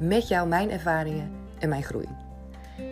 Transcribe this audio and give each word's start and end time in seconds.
met 0.00 0.28
jou 0.28 0.48
mijn 0.48 0.70
ervaringen 0.70 1.30
en 1.58 1.68
mijn 1.68 1.82
groei. 1.82 2.08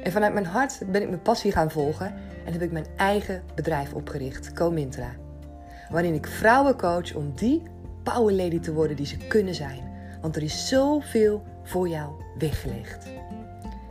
En 0.02 0.12
vanuit 0.12 0.32
mijn 0.32 0.46
hart 0.46 0.82
ben 0.92 1.02
ik 1.02 1.08
mijn 1.08 1.22
passie 1.22 1.52
gaan 1.52 1.70
volgen 1.70 2.14
en 2.44 2.52
heb 2.52 2.62
ik 2.62 2.72
mijn 2.72 2.86
eigen 2.96 3.42
bedrijf 3.54 3.92
opgericht, 3.92 4.52
Comintra. 4.52 5.10
Waarin 5.90 6.14
ik 6.14 6.26
vrouwen 6.26 6.76
coach 6.76 7.14
om 7.14 7.32
die 7.34 7.62
power 8.02 8.34
lady 8.34 8.60
te 8.60 8.72
worden 8.72 8.96
die 8.96 9.06
ze 9.06 9.16
kunnen 9.16 9.54
zijn. 9.54 9.80
Want 10.20 10.36
er 10.36 10.42
is 10.42 10.68
zoveel 10.68 11.42
voor 11.62 11.88
jou 11.88 12.12
weggelegd. 12.38 13.06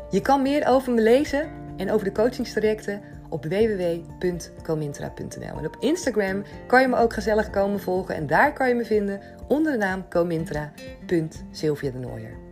Je 0.10 0.22
kan 0.22 0.42
meer 0.42 0.68
over 0.68 0.94
me 0.94 1.02
lezen 1.02 1.50
en 1.78 1.92
over 1.92 2.06
de 2.06 2.12
coachingstrajecten 2.12 3.02
op 3.30 3.46
www.comintra.nl. 3.46 5.58
En 5.58 5.66
op 5.66 5.78
Instagram 5.80 6.44
kan 6.68 6.82
je 6.82 6.88
me 6.88 6.98
ook 6.98 7.14
gezellig 7.14 7.50
komen 7.50 7.80
volgen 7.80 8.16
en 8.16 8.28
daar 8.28 8.54
kan 8.54 8.68
je 8.68 8.76
me 8.76 8.86
vinden 8.86 9.22
onder 9.48 9.72
de 9.72 9.78
naam 9.78 10.10
comintra.sylvia 10.10 11.92
de 11.92 11.98
Nooier. 11.98 12.47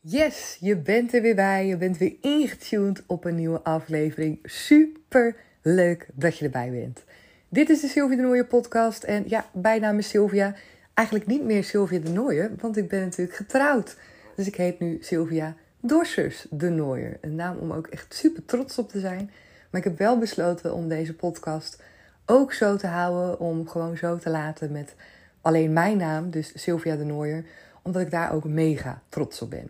Yes, 0.00 0.56
je 0.60 0.76
bent 0.76 1.14
er 1.14 1.22
weer 1.22 1.34
bij. 1.34 1.66
Je 1.66 1.76
bent 1.76 1.98
weer 1.98 2.16
ingetuned 2.20 3.02
op 3.06 3.24
een 3.24 3.34
nieuwe 3.34 3.60
aflevering. 3.62 4.38
Super 4.42 5.36
leuk 5.62 6.08
dat 6.14 6.38
je 6.38 6.44
erbij 6.44 6.70
bent. 6.70 7.04
Dit 7.48 7.70
is 7.70 7.80
de 7.80 7.88
Sylvia 7.88 8.16
de 8.16 8.22
Nooier 8.22 8.46
podcast. 8.46 9.02
En 9.02 9.24
ja, 9.26 9.46
bijnaam 9.52 9.98
is 9.98 10.08
Sylvia. 10.08 10.54
Eigenlijk 10.94 11.28
niet 11.28 11.44
meer 11.44 11.64
Sylvia 11.64 11.98
de 11.98 12.10
Nooier, 12.10 12.50
want 12.60 12.76
ik 12.76 12.88
ben 12.88 13.00
natuurlijk 13.00 13.36
getrouwd. 13.36 13.96
Dus 14.36 14.46
ik 14.46 14.54
heet 14.54 14.78
nu 14.78 14.98
Sylvia 15.00 15.56
Dorsers 15.80 16.46
de 16.50 16.68
Nooier. 16.68 17.18
Een 17.20 17.34
naam 17.34 17.56
om 17.58 17.72
ook 17.72 17.86
echt 17.86 18.14
super 18.14 18.44
trots 18.44 18.78
op 18.78 18.88
te 18.88 19.00
zijn. 19.00 19.30
Maar 19.70 19.80
ik 19.80 19.86
heb 19.86 19.98
wel 19.98 20.18
besloten 20.18 20.74
om 20.74 20.88
deze 20.88 21.14
podcast 21.14 21.82
ook 22.26 22.52
zo 22.52 22.76
te 22.76 22.86
houden. 22.86 23.40
Om 23.40 23.68
gewoon 23.68 23.96
zo 23.96 24.16
te 24.16 24.30
laten 24.30 24.72
met 24.72 24.94
alleen 25.40 25.72
mijn 25.72 25.96
naam, 25.96 26.30
dus 26.30 26.52
Sylvia 26.54 26.96
de 26.96 27.04
Nooier. 27.04 27.44
Omdat 27.82 28.02
ik 28.02 28.10
daar 28.10 28.32
ook 28.32 28.44
mega 28.44 29.02
trots 29.08 29.42
op 29.42 29.50
ben. 29.50 29.68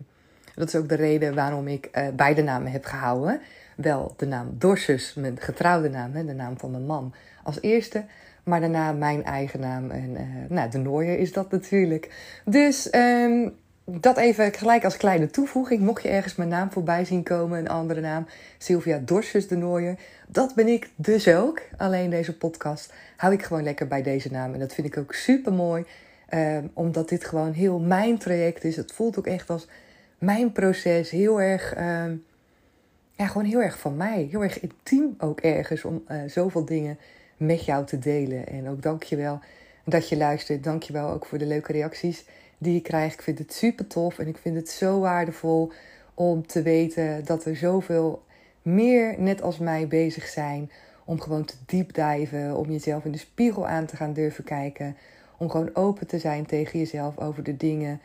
Dat 0.55 0.69
is 0.69 0.77
ook 0.77 0.89
de 0.89 0.95
reden 0.95 1.35
waarom 1.35 1.69
ik 1.69 1.89
uh, 1.93 2.09
beide 2.09 2.43
namen 2.43 2.73
heb 2.73 2.85
gehouden. 2.85 3.41
Wel 3.77 4.15
de 4.17 4.27
naam 4.27 4.55
Dorsers, 4.59 5.15
mijn 5.15 5.37
getrouwde 5.41 5.89
naam, 5.89 6.13
hè, 6.13 6.25
de 6.25 6.33
naam 6.33 6.59
van 6.59 6.71
mijn 6.71 6.87
man, 6.87 7.15
als 7.43 7.61
eerste. 7.61 8.05
Maar 8.45 8.61
daarna 8.61 8.93
mijn 8.93 9.25
eigen 9.25 9.61
naam. 9.61 9.91
En 9.91 10.11
uh, 10.11 10.21
nou, 10.49 10.71
de 10.71 10.79
Nooier 10.79 11.19
is 11.19 11.33
dat 11.33 11.51
natuurlijk. 11.51 12.39
Dus 12.45 12.95
um, 12.95 13.55
dat 13.85 14.17
even 14.17 14.53
gelijk 14.53 14.85
als 14.85 14.97
kleine 14.97 15.27
toevoeging. 15.27 15.81
Mocht 15.81 16.03
je 16.03 16.09
ergens 16.09 16.35
mijn 16.35 16.49
naam 16.49 16.71
voorbij 16.71 17.05
zien 17.05 17.23
komen, 17.23 17.59
een 17.59 17.69
andere 17.69 18.01
naam, 18.01 18.27
Sylvia 18.59 19.01
Dorsers 19.05 19.49
de 19.49 19.57
Nooier. 19.57 19.99
Dat 20.29 20.55
ben 20.55 20.69
ik 20.69 20.91
dus 20.97 21.29
ook. 21.29 21.63
Alleen 21.77 22.11
deze 22.11 22.37
podcast 22.37 22.93
hou 23.17 23.33
ik 23.33 23.43
gewoon 23.43 23.63
lekker 23.63 23.89
bij 23.89 24.03
deze 24.03 24.31
naam. 24.31 24.53
En 24.53 24.59
dat 24.59 24.75
vind 24.75 24.87
ik 24.87 24.97
ook 24.97 25.15
super 25.15 25.53
mooi. 25.53 25.85
Um, 26.35 26.71
omdat 26.75 27.09
dit 27.09 27.25
gewoon 27.25 27.53
heel 27.53 27.79
mijn 27.79 28.19
traject 28.19 28.65
is. 28.65 28.77
Het 28.77 28.93
voelt 28.93 29.19
ook 29.19 29.27
echt 29.27 29.51
als 29.51 29.69
mijn 30.19 30.53
proces. 30.53 31.11
Heel 31.11 31.41
erg, 31.41 31.77
um, 31.79 32.25
ja, 33.13 33.27
gewoon 33.27 33.47
heel 33.47 33.63
erg 33.63 33.79
van 33.79 33.97
mij. 33.97 34.29
Heel 34.31 34.43
erg 34.43 34.61
intiem 34.61 35.15
ook 35.19 35.41
ergens 35.41 35.85
om 35.85 36.05
uh, 36.09 36.17
zoveel 36.27 36.65
dingen 36.65 36.99
met 37.37 37.65
jou 37.65 37.87
te 37.87 37.99
delen. 37.99 38.47
En 38.47 38.69
ook 38.69 38.83
dankjewel 38.83 39.41
dat 39.85 40.09
je 40.09 40.17
luistert. 40.17 40.65
Dankjewel 40.65 41.11
ook 41.11 41.27
voor 41.27 41.39
de 41.39 41.47
leuke 41.47 41.73
reacties 41.73 42.25
die 42.61 42.77
ik 42.77 42.83
krijg. 42.83 43.13
Ik 43.13 43.23
vind 43.23 43.39
het 43.39 43.53
super 43.53 43.87
tof 43.87 44.19
en 44.19 44.27
ik 44.27 44.37
vind 44.37 44.57
het 44.57 44.69
zo 44.69 45.01
waardevol 45.01 45.73
om 46.15 46.47
te 46.47 46.63
weten 46.63 47.25
dat 47.25 47.45
er 47.45 47.57
zoveel 47.57 48.23
meer 48.63 49.15
net 49.19 49.43
als 49.43 49.59
mij 49.59 49.87
bezig 49.87 50.27
zijn. 50.27 50.71
Om 51.05 51.21
gewoon 51.21 51.45
te 51.45 51.55
diepdijven, 51.67 52.57
om 52.57 52.71
jezelf 52.71 53.05
in 53.05 53.13
de 53.13 53.19
spiegel 53.19 53.67
aan 53.67 53.87
te 53.87 53.97
gaan 53.97 54.13
durven 54.13 54.45
kijken. 54.45 54.97
Om 55.37 55.51
gewoon 55.51 55.75
open 55.75 56.07
te 56.07 56.19
zijn 56.19 56.47
tegen 56.47 56.79
jezelf 56.79 57.19
over 57.19 57.43
de 57.43 57.57
dingen 57.57 58.01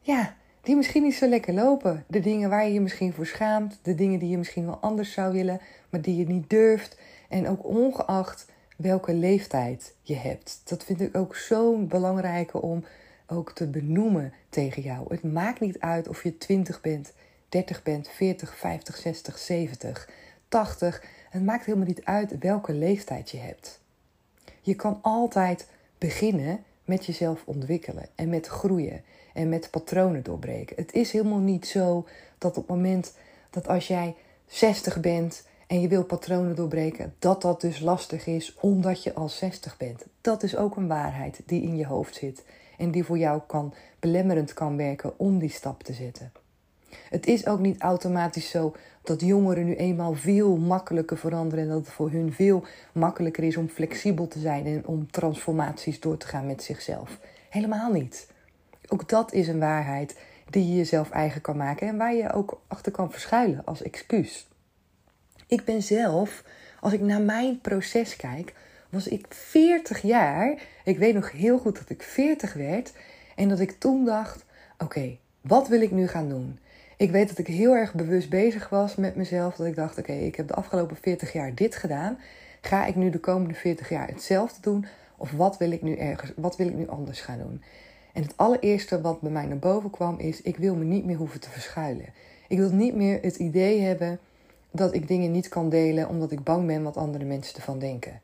ja, 0.00 0.34
die 0.62 0.76
misschien 0.76 1.02
niet 1.02 1.14
zo 1.14 1.28
lekker 1.28 1.54
lopen. 1.54 2.04
De 2.06 2.20
dingen 2.20 2.50
waar 2.50 2.66
je 2.66 2.72
je 2.72 2.80
misschien 2.80 3.12
voor 3.12 3.26
schaamt. 3.26 3.78
De 3.82 3.94
dingen 3.94 4.18
die 4.18 4.28
je 4.28 4.38
misschien 4.38 4.66
wel 4.66 4.78
anders 4.80 5.12
zou 5.12 5.32
willen, 5.32 5.60
maar 5.90 6.00
die 6.00 6.16
je 6.16 6.26
niet 6.26 6.50
durft. 6.50 6.98
En 7.28 7.48
ook 7.48 7.64
ongeacht 7.66 8.46
welke 8.76 9.14
leeftijd 9.14 9.94
je 10.02 10.16
hebt. 10.16 10.60
Dat 10.64 10.84
vind 10.84 11.00
ik 11.00 11.16
ook 11.16 11.36
zo'n 11.36 11.88
belangrijke 11.88 12.62
om 12.62 12.84
ook 13.32 13.52
te 13.52 13.66
benoemen 13.66 14.32
tegen 14.48 14.82
jou. 14.82 15.04
Het 15.08 15.22
maakt 15.22 15.60
niet 15.60 15.80
uit 15.80 16.08
of 16.08 16.22
je 16.22 16.38
20 16.38 16.80
bent, 16.80 17.12
30 17.48 17.82
bent, 17.82 18.08
40, 18.08 18.56
50, 18.56 18.96
60, 18.96 19.38
70, 19.38 20.08
80. 20.48 21.02
Het 21.30 21.44
maakt 21.44 21.64
helemaal 21.64 21.86
niet 21.86 22.04
uit 22.04 22.38
welke 22.38 22.72
leeftijd 22.72 23.30
je 23.30 23.38
hebt. 23.38 23.80
Je 24.60 24.74
kan 24.74 24.98
altijd 25.02 25.66
beginnen 25.98 26.64
met 26.84 27.06
jezelf 27.06 27.42
ontwikkelen 27.44 28.06
en 28.14 28.28
met 28.28 28.46
groeien 28.46 29.02
en 29.34 29.48
met 29.48 29.70
patronen 29.70 30.22
doorbreken. 30.22 30.76
Het 30.76 30.92
is 30.92 31.12
helemaal 31.12 31.38
niet 31.38 31.66
zo 31.66 32.06
dat 32.38 32.56
op 32.56 32.68
het 32.68 32.76
moment 32.76 33.14
dat 33.50 33.68
als 33.68 33.86
jij 33.86 34.14
60 34.46 35.00
bent 35.00 35.46
en 35.66 35.80
je 35.80 35.88
wil 35.88 36.04
patronen 36.04 36.56
doorbreken, 36.56 37.14
dat 37.18 37.42
dat 37.42 37.60
dus 37.60 37.80
lastig 37.80 38.26
is 38.26 38.56
omdat 38.60 39.02
je 39.02 39.14
al 39.14 39.28
60 39.28 39.76
bent. 39.76 40.04
Dat 40.20 40.42
is 40.42 40.56
ook 40.56 40.76
een 40.76 40.88
waarheid 40.88 41.40
die 41.46 41.62
in 41.62 41.76
je 41.76 41.86
hoofd 41.86 42.14
zit 42.14 42.44
en 42.82 42.90
die 42.90 43.04
voor 43.04 43.18
jou 43.18 43.40
kan 43.46 43.74
belemmerend 43.98 44.54
kan 44.54 44.76
werken 44.76 45.18
om 45.18 45.38
die 45.38 45.50
stap 45.50 45.82
te 45.82 45.92
zetten. 45.92 46.32
Het 47.08 47.26
is 47.26 47.46
ook 47.46 47.58
niet 47.58 47.80
automatisch 47.80 48.50
zo 48.50 48.74
dat 49.02 49.20
jongeren 49.20 49.64
nu 49.64 49.74
eenmaal 49.74 50.14
veel 50.14 50.56
makkelijker 50.56 51.18
veranderen 51.18 51.64
en 51.64 51.70
dat 51.70 51.78
het 51.78 51.88
voor 51.88 52.10
hun 52.10 52.32
veel 52.32 52.64
makkelijker 52.92 53.44
is 53.44 53.56
om 53.56 53.68
flexibel 53.68 54.28
te 54.28 54.38
zijn 54.38 54.66
en 54.66 54.86
om 54.86 55.10
transformaties 55.10 56.00
door 56.00 56.16
te 56.16 56.26
gaan 56.26 56.46
met 56.46 56.62
zichzelf. 56.62 57.18
Helemaal 57.48 57.92
niet. 57.92 58.30
Ook 58.88 59.08
dat 59.08 59.32
is 59.32 59.48
een 59.48 59.58
waarheid 59.58 60.18
die 60.50 60.68
je 60.68 60.76
jezelf 60.76 61.10
eigen 61.10 61.40
kan 61.40 61.56
maken 61.56 61.88
en 61.88 61.96
waar 61.96 62.14
je 62.14 62.32
ook 62.32 62.60
achter 62.68 62.92
kan 62.92 63.10
verschuilen 63.10 63.64
als 63.64 63.82
excuus. 63.82 64.48
Ik 65.46 65.64
ben 65.64 65.82
zelf, 65.82 66.44
als 66.80 66.92
ik 66.92 67.00
naar 67.00 67.20
mijn 67.20 67.60
proces 67.60 68.16
kijk, 68.16 68.54
was 68.92 69.08
ik 69.08 69.26
40 69.28 70.02
jaar. 70.02 70.62
Ik 70.84 70.98
weet 70.98 71.14
nog 71.14 71.32
heel 71.32 71.58
goed 71.58 71.78
dat 71.78 71.90
ik 71.90 72.02
40 72.02 72.52
werd. 72.52 72.92
En 73.36 73.48
dat 73.48 73.60
ik 73.60 73.70
toen 73.70 74.04
dacht: 74.04 74.44
oké, 74.78 75.16
wat 75.40 75.68
wil 75.68 75.80
ik 75.80 75.90
nu 75.90 76.08
gaan 76.08 76.28
doen? 76.28 76.58
Ik 76.96 77.10
weet 77.10 77.28
dat 77.28 77.38
ik 77.38 77.46
heel 77.46 77.74
erg 77.74 77.94
bewust 77.94 78.30
bezig 78.30 78.68
was 78.68 78.96
met 78.96 79.16
mezelf. 79.16 79.56
Dat 79.56 79.66
ik 79.66 79.74
dacht: 79.74 79.98
oké, 79.98 80.12
ik 80.12 80.36
heb 80.36 80.48
de 80.48 80.54
afgelopen 80.54 80.96
40 80.96 81.32
jaar 81.32 81.54
dit 81.54 81.76
gedaan. 81.76 82.18
Ga 82.60 82.86
ik 82.86 82.94
nu 82.94 83.10
de 83.10 83.18
komende 83.18 83.54
40 83.54 83.88
jaar 83.88 84.08
hetzelfde 84.08 84.60
doen? 84.60 84.86
Of 85.16 85.30
wat 85.30 85.56
wil 85.58 85.70
ik 85.70 85.82
nu 85.82 85.96
ergens, 85.96 86.32
wat 86.36 86.56
wil 86.56 86.66
ik 86.66 86.74
nu 86.74 86.88
anders 86.88 87.20
gaan 87.20 87.38
doen? 87.38 87.62
En 88.12 88.22
het 88.22 88.36
allereerste 88.36 89.00
wat 89.00 89.20
bij 89.20 89.30
mij 89.30 89.46
naar 89.46 89.58
boven 89.58 89.90
kwam 89.90 90.18
is: 90.18 90.42
ik 90.42 90.56
wil 90.56 90.74
me 90.74 90.84
niet 90.84 91.04
meer 91.04 91.16
hoeven 91.16 91.40
te 91.40 91.50
verschuilen. 91.50 92.06
Ik 92.48 92.58
wil 92.58 92.70
niet 92.70 92.94
meer 92.94 93.18
het 93.22 93.36
idee 93.36 93.80
hebben 93.80 94.18
dat 94.70 94.94
ik 94.94 95.08
dingen 95.08 95.32
niet 95.32 95.48
kan 95.48 95.68
delen 95.68 96.08
omdat 96.08 96.32
ik 96.32 96.42
bang 96.42 96.66
ben 96.66 96.82
wat 96.82 96.96
andere 96.96 97.24
mensen 97.24 97.56
ervan 97.56 97.78
denken. 97.78 98.20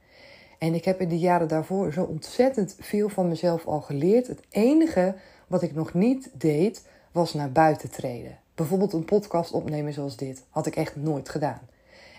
En 0.58 0.74
ik 0.74 0.84
heb 0.84 1.00
in 1.00 1.08
de 1.08 1.18
jaren 1.18 1.48
daarvoor 1.48 1.92
zo 1.92 2.02
ontzettend 2.02 2.76
veel 2.80 3.08
van 3.08 3.28
mezelf 3.28 3.66
al 3.66 3.80
geleerd. 3.80 4.26
Het 4.26 4.40
enige 4.50 5.14
wat 5.46 5.62
ik 5.62 5.74
nog 5.74 5.94
niet 5.94 6.30
deed, 6.32 6.86
was 7.12 7.34
naar 7.34 7.52
buiten 7.52 7.90
treden. 7.90 8.38
Bijvoorbeeld 8.54 8.92
een 8.92 9.04
podcast 9.04 9.52
opnemen 9.52 9.92
zoals 9.92 10.16
dit. 10.16 10.44
Had 10.50 10.66
ik 10.66 10.76
echt 10.76 10.96
nooit 10.96 11.28
gedaan. 11.28 11.60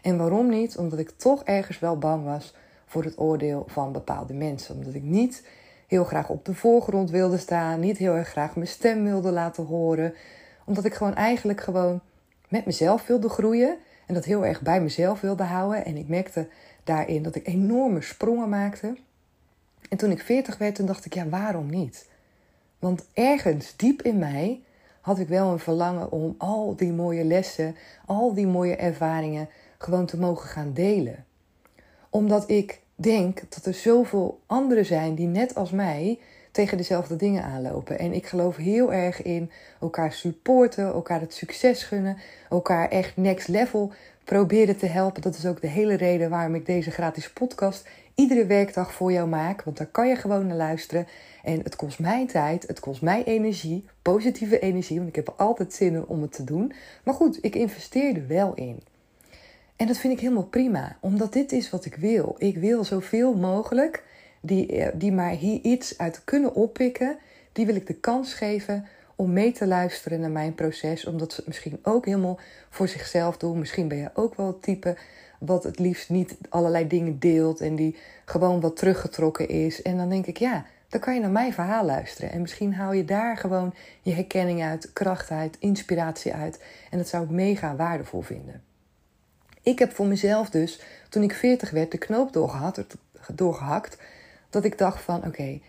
En 0.02 0.18
waarom 0.18 0.50
niet? 0.50 0.78
Omdat 0.78 1.00
ik 1.00 1.10
toch 1.10 1.44
ergens 1.44 1.80
wel 1.80 1.98
bang 1.98 2.26
was 2.26 2.54
voor 2.86 3.04
het 3.04 3.20
oordeel 3.20 3.66
van 3.68 3.92
bepaalde 3.92 4.34
mensen. 4.34 4.76
Omdat 4.76 4.94
ik 4.94 5.04
niet 5.04 5.48
heel 5.88 6.04
graag 6.04 6.30
op 6.30 6.46
de 6.46 6.54
voorgrond 6.54 7.10
wilde 7.10 7.38
staan. 7.38 7.80
Niet 7.80 7.98
heel 7.98 8.16
erg 8.16 8.28
graag 8.28 8.56
mijn 8.56 8.68
stem 8.68 9.04
wilde 9.04 9.32
laten 9.32 9.66
horen. 9.66 10.14
Omdat 10.66 10.86
ik 10.86 10.94
gewoon 10.94 11.16
eigenlijk 11.16 11.62
gewoon 11.62 12.02
met 12.50 12.66
mezelf 12.66 13.08
wilde 13.08 13.30
groeien. 13.30 13.78
En 14.06 14.14
dat 14.14 14.26
heel 14.26 14.46
erg 14.46 14.62
bij 14.62 14.82
mezelf 14.82 15.22
wilde 15.22 15.44
houden. 15.44 15.86
En 15.86 15.98
ik 15.98 16.08
merkte 16.08 16.48
daarin 16.84 17.24
dat 17.24 17.36
ik 17.36 17.48
enorme 17.48 18.02
sprongen 18.02 18.50
maakte. 18.50 18.98
En 19.90 19.98
toen 19.98 20.12
ik 20.12 20.22
40 20.22 20.58
werd, 20.58 20.76
toen 20.76 20.86
dacht 20.86 21.06
ik, 21.06 21.14
ja, 21.14 21.30
waarom 21.30 21.70
niet? 21.70 22.08
Want 22.80 23.06
ergens 23.14 23.76
diep 23.76 24.02
in 24.02 24.18
mij 24.18 24.62
had 25.02 25.20
ik 25.20 25.28
wel 25.28 25.52
een 25.52 25.60
verlangen 25.60 26.12
om 26.12 26.36
al 26.38 26.76
die 26.76 26.92
mooie 26.92 27.24
lessen, 27.24 27.76
al 28.06 28.34
die 28.34 28.48
mooie 28.48 28.76
ervaringen 28.76 29.50
gewoon 29.78 30.06
te 30.06 30.20
mogen 30.20 30.50
gaan 30.50 30.74
delen. 30.74 31.26
Omdat 32.10 32.50
ik 32.50 32.82
denk 32.96 33.42
dat 33.50 33.66
er 33.66 33.74
zoveel 33.74 34.40
anderen 34.46 34.86
zijn 34.86 35.16
die 35.16 35.28
net 35.28 35.56
als 35.56 35.72
mij 35.72 36.20
tegen 36.52 36.78
dezelfde 36.78 37.16
dingen 37.16 37.44
aanlopen. 37.44 38.00
En 38.00 38.14
ik 38.14 38.26
geloof 38.26 38.56
heel 38.56 38.94
erg 38.94 39.22
in 39.22 39.52
elkaar 39.82 40.14
supporten, 40.14 40.86
elkaar 40.86 41.20
het 41.20 41.34
succes 41.34 41.84
gunnen, 41.84 42.18
elkaar 42.50 42.90
echt 42.90 43.18
next 43.18 43.48
level 43.48 43.92
proberen 44.30 44.78
te 44.78 44.86
helpen. 44.86 45.22
Dat 45.22 45.38
is 45.38 45.46
ook 45.46 45.62
de 45.62 45.68
hele 45.68 45.94
reden 45.94 46.30
waarom 46.30 46.56
ik 46.56 46.66
deze 46.66 46.92
gratis 46.92 47.32
podcast 47.32 47.88
iedere 48.16 48.46
werkdag 48.46 48.94
voor 48.94 49.12
jou 49.12 49.28
maak. 49.28 49.64
Want 49.64 49.78
daar 49.78 49.88
kan 49.88 50.08
je 50.08 50.16
gewoon 50.16 50.48
naar 50.48 50.58
luisteren. 50.58 51.08
En 51.44 51.60
het 51.64 51.76
kost 51.76 52.00
mij 52.00 52.28
tijd, 52.28 52.68
het 52.68 52.80
kost 52.80 53.02
mij 53.02 53.24
energie, 53.24 53.86
positieve 54.02 54.60
energie. 54.60 54.98
Want 54.98 55.10
ik 55.10 55.16
heb 55.16 55.34
altijd 55.38 55.74
zin 55.74 55.94
in 55.94 56.06
om 56.06 56.22
het 56.22 56.32
te 56.32 56.44
doen. 56.44 56.74
Maar 57.04 57.14
goed, 57.14 57.38
ik 57.42 57.56
investeer 57.56 58.16
er 58.16 58.28
wel 58.28 58.54
in. 58.54 58.80
En 59.76 59.88
dat 59.88 59.98
vind 59.98 60.14
ik 60.14 60.20
helemaal 60.20 60.48
prima, 60.48 60.98
omdat 61.00 61.34
dit 61.34 61.52
is 61.52 61.70
wat 61.70 61.86
ik 61.86 61.96
wil. 61.96 62.36
Ik 62.38 62.58
wil 62.58 62.84
zoveel 62.84 63.34
mogelijk 63.34 64.04
die, 64.42 64.78
eh, 64.78 64.88
die 64.94 65.12
maar 65.12 65.32
hier 65.32 65.60
iets 65.62 65.98
uit 65.98 66.22
kunnen 66.24 66.54
oppikken, 66.54 67.18
die 67.52 67.66
wil 67.66 67.76
ik 67.76 67.88
de 67.88 68.00
kans 68.00 68.34
geven 68.34 68.88
om 69.20 69.34
mee 69.34 69.52
te 69.52 69.68
luisteren 69.68 70.20
naar 70.20 70.32
mijn 70.32 70.56
proces. 70.56 71.06
Omdat 71.06 71.32
ze 71.32 71.38
het 71.38 71.48
misschien 71.48 71.80
ook 71.84 72.06
helemaal 72.06 72.40
voor 72.70 72.88
zichzelf 72.88 73.38
doen. 73.38 73.60
Misschien 73.60 73.88
ben 73.88 73.98
je 73.98 74.10
ook 74.14 74.36
wel 74.36 74.48
het 74.48 74.62
type 74.62 74.98
wat 75.40 75.64
het 75.64 75.80
liefst 75.80 76.10
niet 76.10 76.38
allerlei 76.50 76.88
dingen 76.88 77.20
deelt 77.20 77.62
en 77.62 77.76
die 77.76 77.98
gewoon 78.26 78.62
wat 78.62 78.78
teruggetrokken 78.78 79.48
is. 79.48 79.82
En 79.82 79.98
dan 79.98 80.10
denk 80.10 80.26
ik, 80.26 80.38
ja, 80.38 80.66
dan 80.90 81.00
kan 81.00 81.14
je 81.14 81.20
naar 81.20 81.30
mijn 81.30 81.54
verhaal 81.54 81.86
luisteren. 81.86 82.32
En 82.32 82.42
misschien 82.42 82.74
haal 82.74 82.94
je 82.94 83.06
daar 83.06 83.38
gewoon 83.38 83.74
je 84.02 84.14
herkenning 84.14 84.64
uit, 84.64 84.94
kracht 84.94 85.32
uit, 85.32 85.58
inspiratie 85.60 86.34
uit. 86.34 86.64
En 86.90 86.98
dat 86.98 87.08
zou 87.08 87.24
ik 87.24 87.30
mega 87.30 87.76
waardevol 87.76 88.22
vinden. 88.22 88.64
Ik 89.62 89.80
heb 89.80 89.92
voor 89.92 90.06
mezelf 90.06 90.50
dus, 90.50 90.82
toen 91.10 91.24
ik 91.24 91.34
40 91.34 91.70
werd, 91.70 91.92
de 91.92 91.98
knoop 91.98 92.34
doorgehakt, 92.34 92.96
doorgehakt 93.34 93.98
dat 94.50 94.64
ik 94.64 94.78
dacht 94.78 95.02
van 95.02 95.26
oké, 95.26 95.60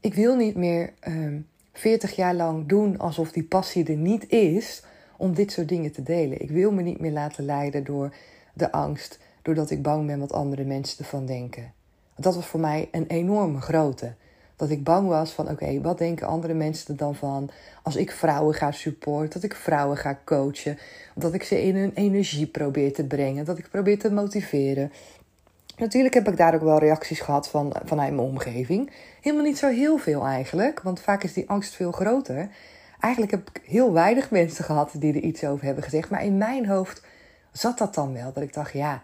ik 0.00 0.14
wil 0.14 0.36
niet 0.36 0.56
meer 0.56 0.92
ehm, 1.00 1.38
40 1.78 2.16
jaar 2.16 2.34
lang 2.34 2.68
doen 2.68 2.98
alsof 2.98 3.32
die 3.32 3.44
passie 3.44 3.84
er 3.84 3.96
niet 3.96 4.28
is 4.28 4.82
om 5.16 5.34
dit 5.34 5.52
soort 5.52 5.68
dingen 5.68 5.92
te 5.92 6.02
delen. 6.02 6.42
Ik 6.42 6.50
wil 6.50 6.72
me 6.72 6.82
niet 6.82 7.00
meer 7.00 7.12
laten 7.12 7.44
leiden 7.44 7.84
door 7.84 8.14
de 8.54 8.72
angst, 8.72 9.18
doordat 9.42 9.70
ik 9.70 9.82
bang 9.82 10.06
ben 10.06 10.18
wat 10.18 10.32
andere 10.32 10.64
mensen 10.64 10.98
ervan 10.98 11.26
denken. 11.26 11.72
Dat 12.16 12.34
was 12.34 12.46
voor 12.46 12.60
mij 12.60 12.88
een 12.92 13.06
enorme 13.06 13.60
grote. 13.60 14.14
Dat 14.56 14.70
ik 14.70 14.84
bang 14.84 15.08
was 15.08 15.30
van 15.30 15.50
oké, 15.50 15.80
wat 15.80 15.98
denken 15.98 16.26
andere 16.26 16.54
mensen 16.54 16.88
er 16.88 16.96
dan 16.96 17.14
van 17.14 17.50
als 17.82 17.96
ik 17.96 18.10
vrouwen 18.10 18.54
ga 18.54 18.70
supporten, 18.70 19.40
dat 19.40 19.50
ik 19.50 19.54
vrouwen 19.54 19.96
ga 19.96 20.20
coachen, 20.24 20.78
dat 21.14 21.34
ik 21.34 21.42
ze 21.42 21.62
in 21.62 21.76
hun 21.76 21.92
energie 21.94 22.46
probeer 22.46 22.92
te 22.92 23.04
brengen, 23.04 23.44
dat 23.44 23.58
ik 23.58 23.68
probeer 23.70 23.98
te 23.98 24.10
motiveren. 24.10 24.92
Natuurlijk 25.76 26.14
heb 26.14 26.28
ik 26.28 26.36
daar 26.36 26.54
ook 26.54 26.62
wel 26.62 26.78
reacties 26.78 27.20
gehad 27.20 27.48
van, 27.48 27.74
vanuit 27.84 28.14
mijn 28.14 28.28
omgeving. 28.28 28.90
Helemaal 29.28 29.48
niet 29.48 29.58
zo 29.58 29.68
heel 29.68 29.98
veel 29.98 30.24
eigenlijk, 30.24 30.80
want 30.82 31.00
vaak 31.00 31.22
is 31.22 31.32
die 31.32 31.48
angst 31.48 31.74
veel 31.74 31.92
groter. 31.92 32.48
Eigenlijk 33.00 33.32
heb 33.32 33.50
ik 33.52 33.60
heel 33.64 33.92
weinig 33.92 34.30
mensen 34.30 34.64
gehad 34.64 34.90
die 34.94 35.14
er 35.14 35.20
iets 35.20 35.44
over 35.44 35.64
hebben 35.64 35.84
gezegd. 35.84 36.10
Maar 36.10 36.24
in 36.24 36.38
mijn 36.38 36.66
hoofd 36.66 37.02
zat 37.52 37.78
dat 37.78 37.94
dan 37.94 38.12
wel. 38.12 38.32
Dat 38.32 38.42
ik 38.42 38.52
dacht, 38.52 38.72
ja, 38.72 39.02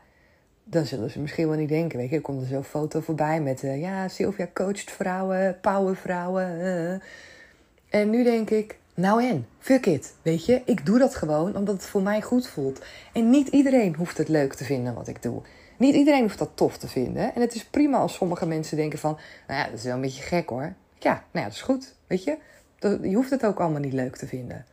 dan 0.64 0.86
zullen 0.86 1.10
ze 1.10 1.20
misschien 1.20 1.48
wel 1.48 1.56
niet 1.56 1.68
denken. 1.68 1.98
Weet 1.98 2.08
je, 2.08 2.16
er 2.16 2.22
komt 2.22 2.40
er 2.40 2.46
zo'n 2.46 2.64
foto 2.64 3.00
voorbij 3.00 3.40
met, 3.40 3.62
uh, 3.62 3.80
ja, 3.80 4.08
Sylvia 4.08 4.48
coacht 4.54 4.90
vrouwen, 4.90 5.58
powervrouwen. 5.60 6.60
Uh. 6.60 7.00
En 8.00 8.10
nu 8.10 8.22
denk 8.22 8.50
ik, 8.50 8.78
nou 8.94 9.28
en, 9.28 9.46
fuck 9.58 9.86
it. 9.86 10.14
Weet 10.22 10.46
je, 10.46 10.62
ik 10.64 10.86
doe 10.86 10.98
dat 10.98 11.14
gewoon 11.14 11.56
omdat 11.56 11.74
het 11.74 11.86
voor 11.86 12.02
mij 12.02 12.22
goed 12.22 12.46
voelt. 12.46 12.84
En 13.12 13.30
niet 13.30 13.48
iedereen 13.48 13.94
hoeft 13.94 14.18
het 14.18 14.28
leuk 14.28 14.54
te 14.54 14.64
vinden 14.64 14.94
wat 14.94 15.08
ik 15.08 15.22
doe. 15.22 15.42
Niet 15.84 15.94
iedereen 15.94 16.22
hoeft 16.22 16.38
dat 16.38 16.50
tof 16.54 16.76
te 16.76 16.88
vinden. 16.88 17.34
En 17.34 17.40
het 17.40 17.54
is 17.54 17.64
prima 17.64 17.98
als 17.98 18.14
sommige 18.14 18.46
mensen 18.46 18.76
denken 18.76 18.98
van... 18.98 19.18
Nou 19.46 19.60
ja, 19.60 19.66
dat 19.66 19.78
is 19.78 19.84
wel 19.84 19.94
een 19.94 20.00
beetje 20.00 20.22
gek 20.22 20.48
hoor. 20.48 20.74
Ja, 20.98 21.12
nou 21.12 21.22
ja, 21.32 21.42
dat 21.42 21.52
is 21.52 21.62
goed. 21.62 21.94
Weet 22.06 22.24
je? 22.24 22.36
Je 22.80 23.14
hoeft 23.14 23.30
het 23.30 23.44
ook 23.44 23.60
allemaal 23.60 23.80
niet 23.80 23.92
leuk 23.92 24.16
te 24.16 24.26
vinden. 24.26 24.66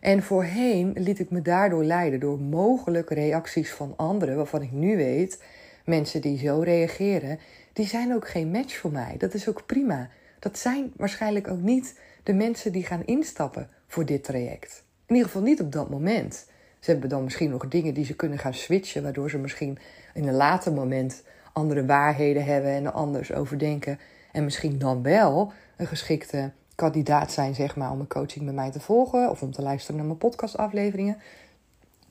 En 0.00 0.22
voorheen 0.22 0.92
liet 0.94 1.18
ik 1.18 1.30
me 1.30 1.42
daardoor 1.42 1.84
leiden 1.84 2.20
door 2.20 2.38
mogelijke 2.38 3.14
reacties 3.14 3.72
van 3.72 3.94
anderen... 3.96 4.36
waarvan 4.36 4.62
ik 4.62 4.72
nu 4.72 4.96
weet, 4.96 5.42
mensen 5.84 6.20
die 6.20 6.38
zo 6.38 6.60
reageren... 6.60 7.38
die 7.72 7.86
zijn 7.86 8.14
ook 8.14 8.28
geen 8.28 8.50
match 8.50 8.76
voor 8.76 8.92
mij. 8.92 9.14
Dat 9.18 9.34
is 9.34 9.48
ook 9.48 9.66
prima. 9.66 10.08
Dat 10.38 10.58
zijn 10.58 10.92
waarschijnlijk 10.96 11.48
ook 11.48 11.60
niet 11.60 11.98
de 12.22 12.34
mensen 12.34 12.72
die 12.72 12.84
gaan 12.84 13.04
instappen 13.04 13.68
voor 13.86 14.06
dit 14.06 14.24
traject. 14.24 14.84
In 15.06 15.14
ieder 15.14 15.30
geval 15.30 15.46
niet 15.46 15.60
op 15.60 15.72
dat 15.72 15.90
moment. 15.90 16.46
Ze 16.80 16.90
hebben 16.90 17.08
dan 17.08 17.24
misschien 17.24 17.50
nog 17.50 17.68
dingen 17.68 17.94
die 17.94 18.04
ze 18.04 18.14
kunnen 18.14 18.38
gaan 18.38 18.54
switchen, 18.54 19.02
waardoor 19.02 19.30
ze 19.30 19.38
misschien 19.38 19.78
in 20.14 20.28
een 20.28 20.34
later 20.34 20.72
moment 20.72 21.22
andere 21.52 21.86
waarheden 21.86 22.44
hebben 22.44 22.70
en 22.70 22.84
er 22.84 22.92
anders 22.92 23.32
over 23.32 23.58
denken. 23.58 23.98
En 24.32 24.44
misschien 24.44 24.78
dan 24.78 25.02
wel 25.02 25.52
een 25.76 25.86
geschikte 25.86 26.50
kandidaat 26.74 27.32
zijn, 27.32 27.54
zeg 27.54 27.76
maar, 27.76 27.90
om 27.90 28.00
een 28.00 28.06
coaching 28.06 28.44
met 28.44 28.54
mij 28.54 28.70
te 28.70 28.80
volgen 28.80 29.30
of 29.30 29.42
om 29.42 29.52
te 29.52 29.62
luisteren 29.62 29.96
naar 29.96 30.06
mijn 30.06 30.18
podcastafleveringen. 30.18 31.16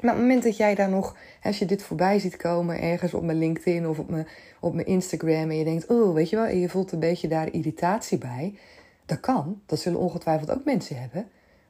Maar 0.02 0.12
op 0.12 0.20
het 0.20 0.28
moment 0.28 0.44
dat 0.44 0.58
jij 0.58 0.76
daar 0.76 0.90
nog, 0.90 1.16
als 1.44 1.60
je 1.60 1.66
dit 1.66 1.84
voorbij 1.84 2.20
ziet 2.20 2.38
komen 2.38 2.82
ergens 2.82 3.14
op 3.14 3.24
mijn 3.24 3.38
LinkedIn 3.38 3.88
of 3.88 4.00
op 4.00 4.10
mijn, 4.10 4.28
op 4.60 4.74
mijn 4.74 4.88
Instagram 4.88 5.50
en 5.50 5.58
je 5.58 5.64
denkt, 5.64 5.88
oh, 5.88 6.14
weet 6.14 6.30
je 6.30 6.36
wel, 6.36 6.46
en 6.46 6.60
je 6.60 6.70
voelt 6.70 6.92
een 6.92 7.00
beetje 7.00 7.28
daar 7.28 7.54
irritatie 7.54 8.18
bij, 8.18 8.58
dat 9.06 9.20
kan. 9.20 9.62
Dat 9.66 9.80
zullen 9.80 10.00
ongetwijfeld 10.00 10.52
ook 10.52 10.66
mensen 10.66 11.00
hebben. 11.00 11.28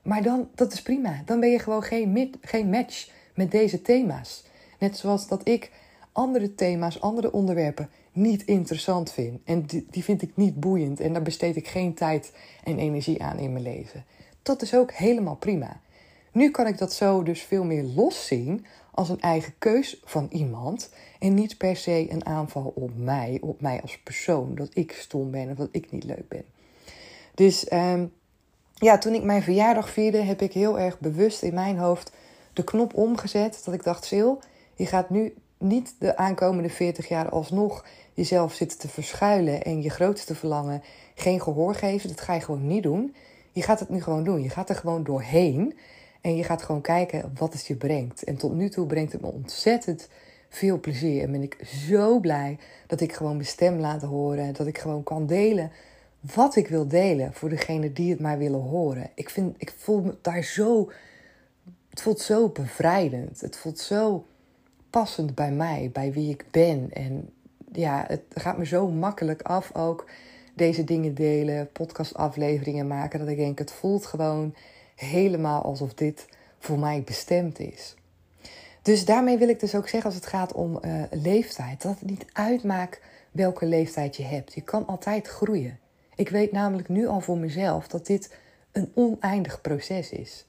Maar 0.09 0.23
dan, 0.23 0.49
dat 0.55 0.73
is 0.73 0.81
prima. 0.81 1.21
Dan 1.25 1.39
ben 1.39 1.49
je 1.49 1.59
gewoon 1.59 1.83
geen, 1.83 2.35
geen 2.41 2.69
match 2.69 3.09
met 3.35 3.51
deze 3.51 3.81
thema's. 3.81 4.43
Net 4.79 4.97
zoals 4.97 5.27
dat 5.27 5.47
ik 5.47 5.71
andere 6.11 6.55
thema's, 6.55 7.01
andere 7.01 7.31
onderwerpen 7.31 7.89
niet 8.11 8.45
interessant 8.45 9.11
vind. 9.11 9.39
En 9.43 9.65
die, 9.65 9.85
die 9.89 10.03
vind 10.03 10.21
ik 10.21 10.31
niet 10.35 10.59
boeiend. 10.59 10.99
En 10.99 11.13
daar 11.13 11.21
besteed 11.21 11.55
ik 11.55 11.67
geen 11.67 11.93
tijd 11.93 12.33
en 12.63 12.79
energie 12.79 13.23
aan 13.23 13.37
in 13.37 13.51
mijn 13.51 13.63
leven. 13.63 14.05
Dat 14.41 14.61
is 14.61 14.75
ook 14.75 14.91
helemaal 14.91 15.35
prima. 15.35 15.81
Nu 16.31 16.51
kan 16.51 16.67
ik 16.67 16.77
dat 16.77 16.93
zo 16.93 17.23
dus 17.23 17.41
veel 17.41 17.63
meer 17.63 17.83
los 17.83 18.27
zien 18.27 18.65
als 18.91 19.09
een 19.09 19.21
eigen 19.21 19.53
keus 19.57 20.01
van 20.03 20.27
iemand. 20.31 20.93
En 21.19 21.33
niet 21.33 21.57
per 21.57 21.75
se 21.75 22.07
een 22.09 22.25
aanval 22.25 22.71
op 22.75 22.91
mij, 22.97 23.37
op 23.41 23.61
mij 23.61 23.81
als 23.81 23.99
persoon. 23.99 24.55
Dat 24.55 24.69
ik 24.73 24.91
stom 24.91 25.31
ben 25.31 25.49
of 25.49 25.57
dat 25.57 25.69
ik 25.71 25.91
niet 25.91 26.03
leuk 26.03 26.27
ben. 26.27 26.43
Dus 27.35 27.71
um, 27.71 28.11
ja, 28.79 28.97
toen 28.97 29.13
ik 29.13 29.23
mijn 29.23 29.43
verjaardag 29.43 29.89
vierde, 29.89 30.17
heb 30.17 30.41
ik 30.41 30.53
heel 30.53 30.79
erg 30.79 30.99
bewust 30.99 31.41
in 31.41 31.53
mijn 31.53 31.77
hoofd 31.77 32.11
de 32.53 32.63
knop 32.63 32.93
omgezet. 32.93 33.61
Dat 33.65 33.73
ik 33.73 33.83
dacht, 33.83 34.05
Sil, 34.09 34.31
je 34.75 34.85
gaat 34.85 35.09
nu 35.09 35.33
niet 35.57 35.95
de 35.99 36.17
aankomende 36.17 36.69
40 36.69 37.07
jaar 37.07 37.29
alsnog 37.29 37.85
jezelf 38.13 38.53
zitten 38.53 38.77
te 38.77 38.87
verschuilen 38.87 39.63
en 39.63 39.81
je 39.81 39.89
grootste 39.89 40.35
verlangen 40.35 40.83
geen 41.15 41.41
gehoor 41.41 41.75
geven. 41.75 42.09
Dat 42.09 42.21
ga 42.21 42.33
je 42.33 42.41
gewoon 42.41 42.67
niet 42.67 42.83
doen. 42.83 43.15
Je 43.51 43.61
gaat 43.61 43.79
het 43.79 43.89
nu 43.89 44.01
gewoon 44.01 44.23
doen. 44.23 44.43
Je 44.43 44.49
gaat 44.49 44.69
er 44.69 44.75
gewoon 44.75 45.03
doorheen. 45.03 45.77
En 46.21 46.35
je 46.35 46.43
gaat 46.43 46.61
gewoon 46.61 46.81
kijken 46.81 47.31
wat 47.37 47.53
het 47.53 47.65
je 47.65 47.75
brengt. 47.75 48.23
En 48.23 48.37
tot 48.37 48.53
nu 48.53 48.69
toe 48.69 48.85
brengt 48.85 49.11
het 49.11 49.21
me 49.21 49.27
ontzettend 49.27 50.09
veel 50.49 50.79
plezier. 50.79 51.23
En 51.23 51.31
ben 51.31 51.41
ik 51.41 51.57
zo 51.65 52.19
blij 52.19 52.57
dat 52.87 53.01
ik 53.01 53.13
gewoon 53.13 53.35
mijn 53.35 53.47
stem 53.47 53.79
laat 53.79 54.01
horen. 54.01 54.53
Dat 54.53 54.67
ik 54.67 54.77
gewoon 54.77 55.03
kan 55.03 55.25
delen 55.25 55.71
wat 56.19 56.55
ik 56.55 56.67
wil 56.67 56.87
delen 56.87 57.33
voor 57.33 57.49
degene 57.49 57.93
die 57.93 58.11
het 58.11 58.19
maar 58.19 58.37
willen 58.37 58.61
horen. 58.61 59.09
Ik, 59.15 59.29
vind, 59.29 59.55
ik 59.57 59.73
voel 59.77 60.01
me 60.01 60.15
daar 60.21 60.43
zo. 60.43 60.91
Het 61.89 62.01
voelt 62.01 62.19
zo 62.19 62.49
bevrijdend. 62.49 63.41
Het 63.41 63.57
voelt 63.57 63.79
zo 63.79 64.25
passend 64.89 65.35
bij 65.35 65.51
mij, 65.51 65.89
bij 65.93 66.11
wie 66.13 66.29
ik 66.29 66.45
ben. 66.51 66.89
En 66.91 67.29
ja, 67.71 68.05
het 68.07 68.21
gaat 68.29 68.57
me 68.57 68.65
zo 68.65 68.87
makkelijk 68.87 69.41
af 69.41 69.75
ook. 69.75 70.09
Deze 70.55 70.83
dingen 70.83 71.13
delen, 71.13 71.71
podcastafleveringen 71.71 72.87
maken. 72.87 73.19
Dat 73.19 73.27
ik 73.27 73.37
denk, 73.37 73.59
het 73.59 73.71
voelt 73.71 74.05
gewoon 74.05 74.55
helemaal 74.95 75.61
alsof 75.61 75.93
dit 75.93 76.25
voor 76.59 76.79
mij 76.79 77.03
bestemd 77.03 77.59
is. 77.59 77.95
Dus 78.81 79.05
daarmee 79.05 79.37
wil 79.37 79.49
ik 79.49 79.59
dus 79.59 79.75
ook 79.75 79.87
zeggen, 79.87 80.09
als 80.09 80.19
het 80.19 80.25
gaat 80.25 80.53
om 80.53 80.79
uh, 80.85 81.03
leeftijd, 81.11 81.81
dat 81.81 81.99
het 81.99 82.09
niet 82.09 82.25
uitmaakt 82.33 83.01
welke 83.31 83.65
leeftijd 83.65 84.15
je 84.15 84.23
hebt. 84.23 84.53
Je 84.53 84.61
kan 84.61 84.87
altijd 84.87 85.27
groeien. 85.27 85.79
Ik 86.19 86.29
weet 86.29 86.51
namelijk 86.51 86.89
nu 86.89 87.07
al 87.07 87.21
voor 87.21 87.37
mezelf 87.37 87.87
dat 87.87 88.05
dit 88.05 88.35
een 88.71 88.91
oneindig 88.93 89.61
proces 89.61 90.09
is. 90.11 90.45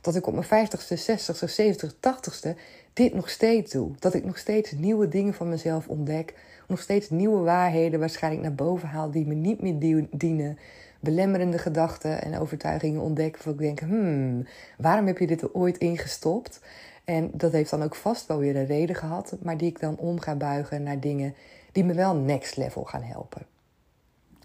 Dat 0.00 0.14
ik 0.14 0.26
op 0.26 0.34
mijn 0.34 0.68
50ste, 0.68 0.96
60ste, 1.00 1.48
70ste, 1.62 1.94
80ste 1.94 2.58
dit 2.92 3.14
nog 3.14 3.30
steeds 3.30 3.72
doe. 3.72 3.90
Dat 3.98 4.14
ik 4.14 4.24
nog 4.24 4.38
steeds 4.38 4.72
nieuwe 4.72 5.08
dingen 5.08 5.34
van 5.34 5.48
mezelf 5.48 5.88
ontdek. 5.88 6.34
Nog 6.68 6.80
steeds 6.80 7.10
nieuwe 7.10 7.42
waarheden 7.42 8.00
waarschijnlijk 8.00 8.42
naar 8.42 8.54
boven 8.54 8.88
haal 8.88 9.10
die 9.10 9.26
me 9.26 9.34
niet 9.34 9.62
meer 9.62 10.06
dienen. 10.10 10.58
Belemmerende 11.00 11.58
gedachten 11.58 12.22
en 12.22 12.38
overtuigingen 12.38 13.00
ontdek. 13.00 13.32
Waarvan 13.32 13.52
ik 13.52 13.58
denk, 13.58 13.80
hmm, 13.80 14.46
waarom 14.78 15.06
heb 15.06 15.18
je 15.18 15.26
dit 15.26 15.42
er 15.42 15.54
ooit 15.54 15.78
ingestopt? 15.78 16.60
En 17.04 17.30
dat 17.32 17.52
heeft 17.52 17.70
dan 17.70 17.82
ook 17.82 17.94
vast 17.94 18.26
wel 18.26 18.38
weer 18.38 18.56
een 18.56 18.66
reden 18.66 18.96
gehad. 18.96 19.36
Maar 19.40 19.56
die 19.56 19.68
ik 19.68 19.80
dan 19.80 19.96
om 19.96 20.20
ga 20.20 20.34
buigen 20.34 20.82
naar 20.82 21.00
dingen 21.00 21.34
die 21.72 21.84
me 21.84 21.94
wel 21.94 22.14
next 22.14 22.56
level 22.56 22.84
gaan 22.84 23.02
helpen. 23.02 23.51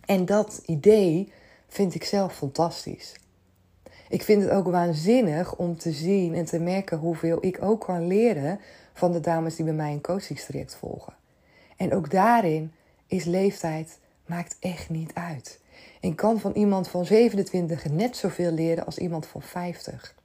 En 0.07 0.25
dat 0.25 0.61
idee 0.65 1.31
vind 1.67 1.95
ik 1.95 2.03
zelf 2.03 2.35
fantastisch. 2.35 3.15
Ik 4.09 4.23
vind 4.23 4.43
het 4.43 4.51
ook 4.51 4.67
waanzinnig 4.67 5.55
om 5.55 5.77
te 5.77 5.91
zien 5.91 6.35
en 6.35 6.45
te 6.45 6.59
merken 6.59 6.97
hoeveel 6.97 7.37
ik 7.45 7.57
ook 7.61 7.85
kan 7.85 8.07
leren 8.07 8.59
van 8.93 9.11
de 9.11 9.19
dames 9.19 9.55
die 9.55 9.65
bij 9.65 9.73
mij 9.73 9.91
een 9.91 10.01
coachingstraject 10.01 10.75
volgen. 10.75 11.13
En 11.77 11.93
ook 11.93 12.11
daarin 12.11 12.71
is 13.07 13.23
leeftijd 13.23 13.99
maakt 14.25 14.57
echt 14.59 14.89
niet 14.89 15.11
uit. 15.13 15.59
En 16.01 16.15
kan 16.15 16.39
van 16.39 16.51
iemand 16.51 16.87
van 16.87 17.05
27 17.05 17.85
net 17.89 18.17
zoveel 18.17 18.51
leren 18.51 18.85
als 18.85 18.97
iemand 18.97 19.25
van 19.25 19.41
50. 19.41 20.15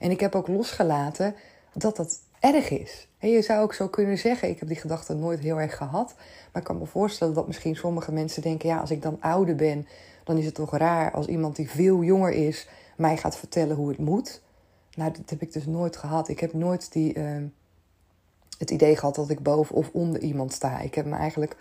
En 0.00 0.10
ik 0.10 0.20
heb 0.20 0.34
ook 0.34 0.48
losgelaten 0.48 1.34
dat 1.72 1.96
dat 1.96 2.20
erg 2.42 2.70
is. 2.70 3.08
En 3.18 3.30
je 3.30 3.42
zou 3.42 3.62
ook 3.62 3.74
zo 3.74 3.88
kunnen 3.88 4.18
zeggen, 4.18 4.48
ik 4.48 4.58
heb 4.58 4.68
die 4.68 4.76
gedachte 4.76 5.14
nooit 5.14 5.40
heel 5.40 5.60
erg 5.60 5.76
gehad. 5.76 6.14
Maar 6.52 6.62
ik 6.62 6.68
kan 6.68 6.78
me 6.78 6.86
voorstellen 6.86 7.34
dat 7.34 7.46
misschien 7.46 7.76
sommige 7.76 8.12
mensen 8.12 8.42
denken, 8.42 8.68
ja, 8.68 8.78
als 8.78 8.90
ik 8.90 9.02
dan 9.02 9.16
ouder 9.20 9.56
ben, 9.56 9.86
dan 10.24 10.38
is 10.38 10.44
het 10.44 10.54
toch 10.54 10.76
raar 10.76 11.12
als 11.12 11.26
iemand 11.26 11.56
die 11.56 11.70
veel 11.70 12.02
jonger 12.02 12.32
is 12.32 12.68
mij 12.96 13.16
gaat 13.16 13.36
vertellen 13.36 13.76
hoe 13.76 13.88
het 13.88 13.98
moet. 13.98 14.42
Nou, 14.94 15.12
dat 15.12 15.30
heb 15.30 15.42
ik 15.42 15.52
dus 15.52 15.66
nooit 15.66 15.96
gehad. 15.96 16.28
Ik 16.28 16.40
heb 16.40 16.52
nooit 16.52 16.92
die, 16.92 17.14
uh, 17.14 17.42
het 18.58 18.70
idee 18.70 18.96
gehad 18.96 19.14
dat 19.14 19.30
ik 19.30 19.42
boven 19.42 19.74
of 19.74 19.90
onder 19.92 20.20
iemand 20.20 20.52
sta. 20.52 20.80
Ik 20.80 20.94
heb 20.94 21.06
me 21.06 21.16
eigenlijk 21.16 21.56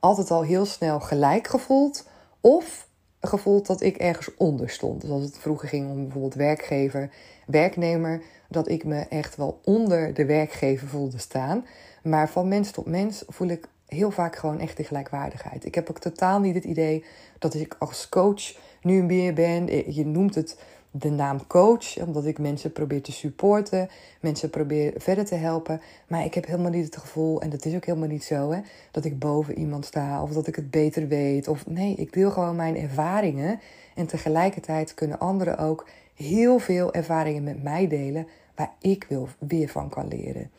altijd 0.00 0.30
al 0.30 0.42
heel 0.42 0.64
snel 0.64 1.00
gelijk 1.00 1.46
gevoeld. 1.46 2.06
Of 2.40 2.88
gevoeld 3.20 3.66
dat 3.66 3.80
ik 3.80 3.96
ergens 3.96 4.36
onder 4.36 4.70
stond. 4.70 5.00
Dus 5.00 5.10
als 5.10 5.22
het 5.22 5.38
vroeger 5.38 5.68
ging 5.68 5.90
om 5.90 6.02
bijvoorbeeld 6.02 6.34
werkgever, 6.34 7.10
werknemer, 7.46 8.22
dat 8.48 8.68
ik 8.68 8.84
me 8.84 9.00
echt 9.00 9.36
wel 9.36 9.60
onder 9.64 10.14
de 10.14 10.24
werkgever 10.24 10.88
voelde 10.88 11.18
staan. 11.18 11.66
Maar 12.02 12.28
van 12.28 12.48
mens 12.48 12.70
tot 12.70 12.86
mens 12.86 13.24
voel 13.26 13.48
ik 13.48 13.68
heel 13.86 14.10
vaak 14.10 14.36
gewoon 14.36 14.60
echt 14.60 14.76
die 14.76 14.86
gelijkwaardigheid. 14.86 15.64
Ik 15.64 15.74
heb 15.74 15.90
ook 15.90 15.98
totaal 15.98 16.40
niet 16.40 16.54
het 16.54 16.64
idee 16.64 17.04
dat 17.38 17.54
ik 17.54 17.76
als 17.78 18.08
coach 18.08 18.56
nu 18.82 19.02
meer 19.02 19.34
ben. 19.34 19.94
Je 19.94 20.06
noemt 20.06 20.34
het 20.34 20.58
de 20.90 21.10
naam 21.10 21.46
coach, 21.46 21.98
omdat 21.98 22.24
ik 22.24 22.38
mensen 22.38 22.72
probeer 22.72 23.02
te 23.02 23.12
supporten, 23.12 23.88
mensen 24.20 24.50
probeer 24.50 24.92
verder 24.96 25.24
te 25.24 25.34
helpen. 25.34 25.80
Maar 26.08 26.24
ik 26.24 26.34
heb 26.34 26.46
helemaal 26.46 26.70
niet 26.70 26.84
het 26.84 26.96
gevoel, 26.96 27.40
en 27.40 27.50
dat 27.50 27.64
is 27.64 27.74
ook 27.74 27.84
helemaal 27.84 28.08
niet 28.08 28.24
zo, 28.24 28.50
hè, 28.50 28.60
dat 28.90 29.04
ik 29.04 29.18
boven 29.18 29.58
iemand 29.58 29.84
sta 29.84 30.22
of 30.22 30.32
dat 30.32 30.46
ik 30.46 30.56
het 30.56 30.70
beter 30.70 31.08
weet. 31.08 31.48
Of 31.48 31.66
nee, 31.66 31.94
ik 31.94 32.12
deel 32.12 32.30
gewoon 32.30 32.56
mijn 32.56 32.76
ervaringen. 32.76 33.60
En 33.94 34.06
tegelijkertijd 34.06 34.94
kunnen 34.94 35.18
anderen 35.18 35.58
ook 35.58 35.86
heel 36.18 36.58
veel 36.58 36.92
ervaringen 36.92 37.42
met 37.42 37.62
mij 37.62 37.88
delen 37.88 38.26
waar 38.54 38.74
ik 38.80 39.06
wil, 39.08 39.28
weer 39.38 39.68
van 39.68 39.88
kan 39.88 40.08
leren. 40.08 40.50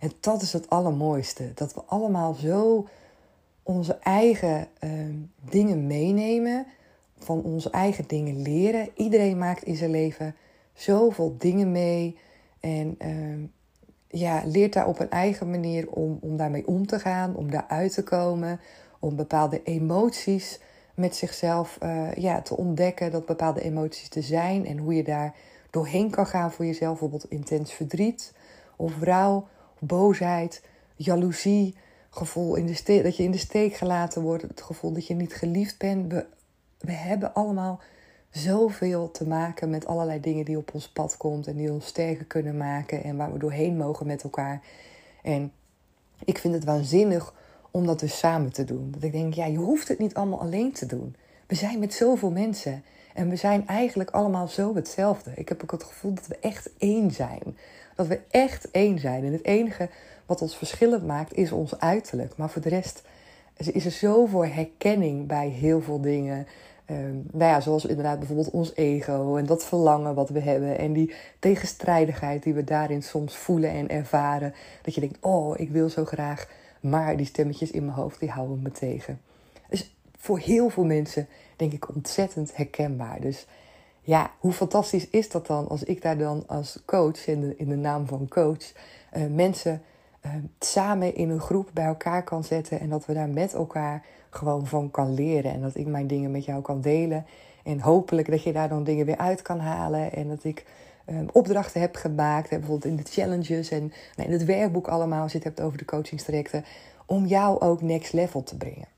En 0.00 0.12
dat 0.20 0.42
is 0.42 0.52
het 0.52 0.70
allermooiste. 0.70 1.52
Dat 1.54 1.74
we 1.74 1.82
allemaal 1.86 2.34
zo 2.34 2.88
onze 3.62 3.94
eigen 3.94 4.68
ehm, 4.78 5.14
dingen 5.50 5.86
meenemen 5.86 6.66
van 7.18 7.42
onze 7.42 7.70
eigen 7.70 8.04
dingen 8.06 8.42
leren. 8.42 8.88
Iedereen 8.94 9.38
maakt 9.38 9.62
in 9.62 9.76
zijn 9.76 9.90
leven 9.90 10.34
zoveel 10.72 11.34
dingen 11.38 11.72
mee. 11.72 12.18
En 12.60 12.98
uh, 13.04 13.48
ja, 14.08 14.42
leert 14.44 14.72
daar 14.72 14.86
op 14.86 15.00
een 15.00 15.10
eigen 15.10 15.50
manier 15.50 15.90
om, 15.90 16.18
om 16.20 16.36
daarmee 16.36 16.66
om 16.66 16.86
te 16.86 16.98
gaan, 16.98 17.36
om 17.36 17.50
daaruit 17.50 17.94
te 17.94 18.02
komen, 18.02 18.60
om 18.98 19.16
bepaalde 19.16 19.62
emoties 19.62 20.60
met 21.02 21.16
zichzelf 21.16 21.78
uh, 21.82 22.14
ja, 22.14 22.42
te 22.42 22.56
ontdekken, 22.56 23.10
dat 23.10 23.26
bepaalde 23.26 23.62
emoties 23.62 24.08
te 24.08 24.22
zijn 24.22 24.66
en 24.66 24.78
hoe 24.78 24.94
je 24.94 25.02
daar 25.02 25.34
doorheen 25.70 26.10
kan 26.10 26.26
gaan 26.26 26.52
voor 26.52 26.64
jezelf. 26.64 26.90
Bijvoorbeeld 26.90 27.30
intens 27.30 27.72
verdriet 27.72 28.34
of 28.76 29.02
rouw, 29.02 29.48
boosheid, 29.78 30.62
jaloezie, 30.96 31.76
gevoel 32.10 32.54
in 32.54 32.66
de 32.66 32.74
steek, 32.74 33.02
dat 33.02 33.16
je 33.16 33.22
in 33.22 33.30
de 33.30 33.38
steek 33.38 33.74
gelaten 33.74 34.22
wordt, 34.22 34.42
het 34.42 34.62
gevoel 34.62 34.92
dat 34.92 35.06
je 35.06 35.14
niet 35.14 35.34
geliefd 35.34 35.78
bent 35.78 36.24
we 36.82 36.92
hebben 36.92 37.34
allemaal 37.34 37.80
zoveel 38.30 39.10
te 39.10 39.26
maken 39.26 39.70
met 39.70 39.86
allerlei 39.86 40.20
dingen 40.20 40.44
die 40.44 40.56
op 40.56 40.74
ons 40.74 40.88
pad 40.88 41.16
komt 41.16 41.46
en 41.46 41.56
die 41.56 41.72
ons 41.72 41.86
sterker 41.86 42.24
kunnen 42.24 42.56
maken 42.56 43.04
en 43.04 43.16
waar 43.16 43.32
we 43.32 43.38
doorheen 43.38 43.76
mogen 43.76 44.06
met 44.06 44.22
elkaar. 44.22 44.62
En 45.22 45.52
ik 46.24 46.38
vind 46.38 46.54
het 46.54 46.64
waanzinnig 46.64 47.34
om 47.72 47.86
dat 47.86 48.00
dus 48.00 48.18
samen 48.18 48.52
te 48.52 48.64
doen. 48.64 48.90
Dat 48.90 49.02
ik 49.02 49.12
denk, 49.12 49.34
ja, 49.34 49.46
je 49.46 49.58
hoeft 49.58 49.88
het 49.88 49.98
niet 49.98 50.14
allemaal 50.14 50.40
alleen 50.40 50.72
te 50.72 50.86
doen. 50.86 51.16
We 51.46 51.54
zijn 51.54 51.78
met 51.78 51.94
zoveel 51.94 52.30
mensen 52.30 52.84
en 53.14 53.28
we 53.28 53.36
zijn 53.36 53.66
eigenlijk 53.66 54.10
allemaal 54.10 54.48
zo 54.48 54.74
hetzelfde. 54.74 55.32
Ik 55.34 55.48
heb 55.48 55.62
ook 55.62 55.70
het 55.70 55.84
gevoel 55.84 56.14
dat 56.14 56.26
we 56.26 56.38
echt 56.40 56.70
één 56.78 57.10
zijn. 57.10 57.56
Dat 57.96 58.06
we 58.06 58.20
echt 58.30 58.70
één 58.70 58.98
zijn. 58.98 59.24
En 59.24 59.32
het 59.32 59.44
enige 59.44 59.88
wat 60.26 60.42
ons 60.42 60.56
verschillend 60.56 61.06
maakt 61.06 61.34
is 61.34 61.52
ons 61.52 61.78
uiterlijk. 61.78 62.36
Maar 62.36 62.50
voor 62.50 62.62
de 62.62 62.68
rest 62.68 63.02
is 63.56 63.84
er 63.84 63.90
zoveel 63.90 64.46
herkenning 64.46 65.26
bij 65.26 65.48
heel 65.48 65.80
veel 65.80 66.00
dingen. 66.00 66.46
Um, 66.90 67.26
nou 67.32 67.50
ja, 67.50 67.60
zoals 67.60 67.84
inderdaad 67.84 68.18
bijvoorbeeld 68.18 68.50
ons 68.50 68.74
ego 68.74 69.36
en 69.36 69.46
dat 69.46 69.64
verlangen 69.64 70.14
wat 70.14 70.28
we 70.28 70.40
hebben 70.40 70.78
en 70.78 70.92
die 70.92 71.14
tegenstrijdigheid 71.38 72.42
die 72.42 72.54
we 72.54 72.64
daarin 72.64 73.02
soms 73.02 73.36
voelen 73.36 73.70
en 73.70 73.88
ervaren. 73.88 74.54
Dat 74.82 74.94
je 74.94 75.00
denkt, 75.00 75.18
oh, 75.20 75.60
ik 75.60 75.70
wil 75.70 75.88
zo 75.88 76.04
graag, 76.04 76.48
maar 76.82 77.16
die 77.16 77.26
stemmetjes 77.26 77.70
in 77.70 77.84
mijn 77.84 77.96
hoofd 77.96 78.20
die 78.20 78.30
houden 78.30 78.62
me 78.62 78.70
tegen. 78.70 79.20
Dus 79.68 79.96
voor 80.18 80.38
heel 80.38 80.68
veel 80.68 80.84
mensen 80.84 81.28
denk 81.56 81.72
ik 81.72 81.94
ontzettend 81.94 82.56
herkenbaar. 82.56 83.20
Dus 83.20 83.46
ja, 84.00 84.30
hoe 84.38 84.52
fantastisch 84.52 85.08
is 85.10 85.30
dat 85.30 85.46
dan 85.46 85.68
als 85.68 85.82
ik 85.82 86.02
daar 86.02 86.18
dan 86.18 86.44
als 86.46 86.82
coach, 86.84 87.26
in 87.26 87.40
de, 87.40 87.56
in 87.56 87.68
de 87.68 87.76
naam 87.76 88.06
van 88.06 88.28
coach, 88.28 88.72
uh, 89.16 89.26
mensen 89.26 89.82
uh, 90.26 90.32
samen 90.58 91.14
in 91.14 91.30
een 91.30 91.40
groep 91.40 91.70
bij 91.72 91.84
elkaar 91.84 92.24
kan 92.24 92.44
zetten 92.44 92.80
en 92.80 92.88
dat 92.88 93.06
we 93.06 93.14
daar 93.14 93.28
met 93.28 93.54
elkaar 93.54 94.04
gewoon 94.30 94.66
van 94.66 94.90
kan 94.90 95.14
leren. 95.14 95.52
En 95.52 95.60
dat 95.60 95.76
ik 95.76 95.86
mijn 95.86 96.06
dingen 96.06 96.30
met 96.30 96.44
jou 96.44 96.62
kan 96.62 96.80
delen. 96.80 97.26
En 97.64 97.80
hopelijk 97.80 98.30
dat 98.30 98.42
je 98.42 98.52
daar 98.52 98.68
dan 98.68 98.84
dingen 98.84 99.06
weer 99.06 99.16
uit 99.16 99.42
kan 99.42 99.58
halen. 99.58 100.12
En 100.12 100.28
dat 100.28 100.44
ik 100.44 100.64
um, 101.06 101.28
opdrachten 101.32 101.80
heb 101.80 101.96
gemaakt. 101.96 102.48
bijvoorbeeld 102.48 102.84
in 102.84 102.96
de 102.96 103.10
challenges 103.10 103.70
en 103.70 103.92
nou, 104.16 104.28
in 104.28 104.32
het 104.32 104.44
werkboek 104.44 104.88
allemaal. 104.88 105.22
Als 105.22 105.32
je 105.32 105.38
het 105.38 105.46
hebt 105.46 105.60
over 105.60 105.78
de 105.78 105.84
coachingstrajecten. 105.84 106.64
Om 107.06 107.26
jou 107.26 107.60
ook 107.60 107.82
next 107.82 108.12
level 108.12 108.42
te 108.42 108.56
brengen. 108.56 108.88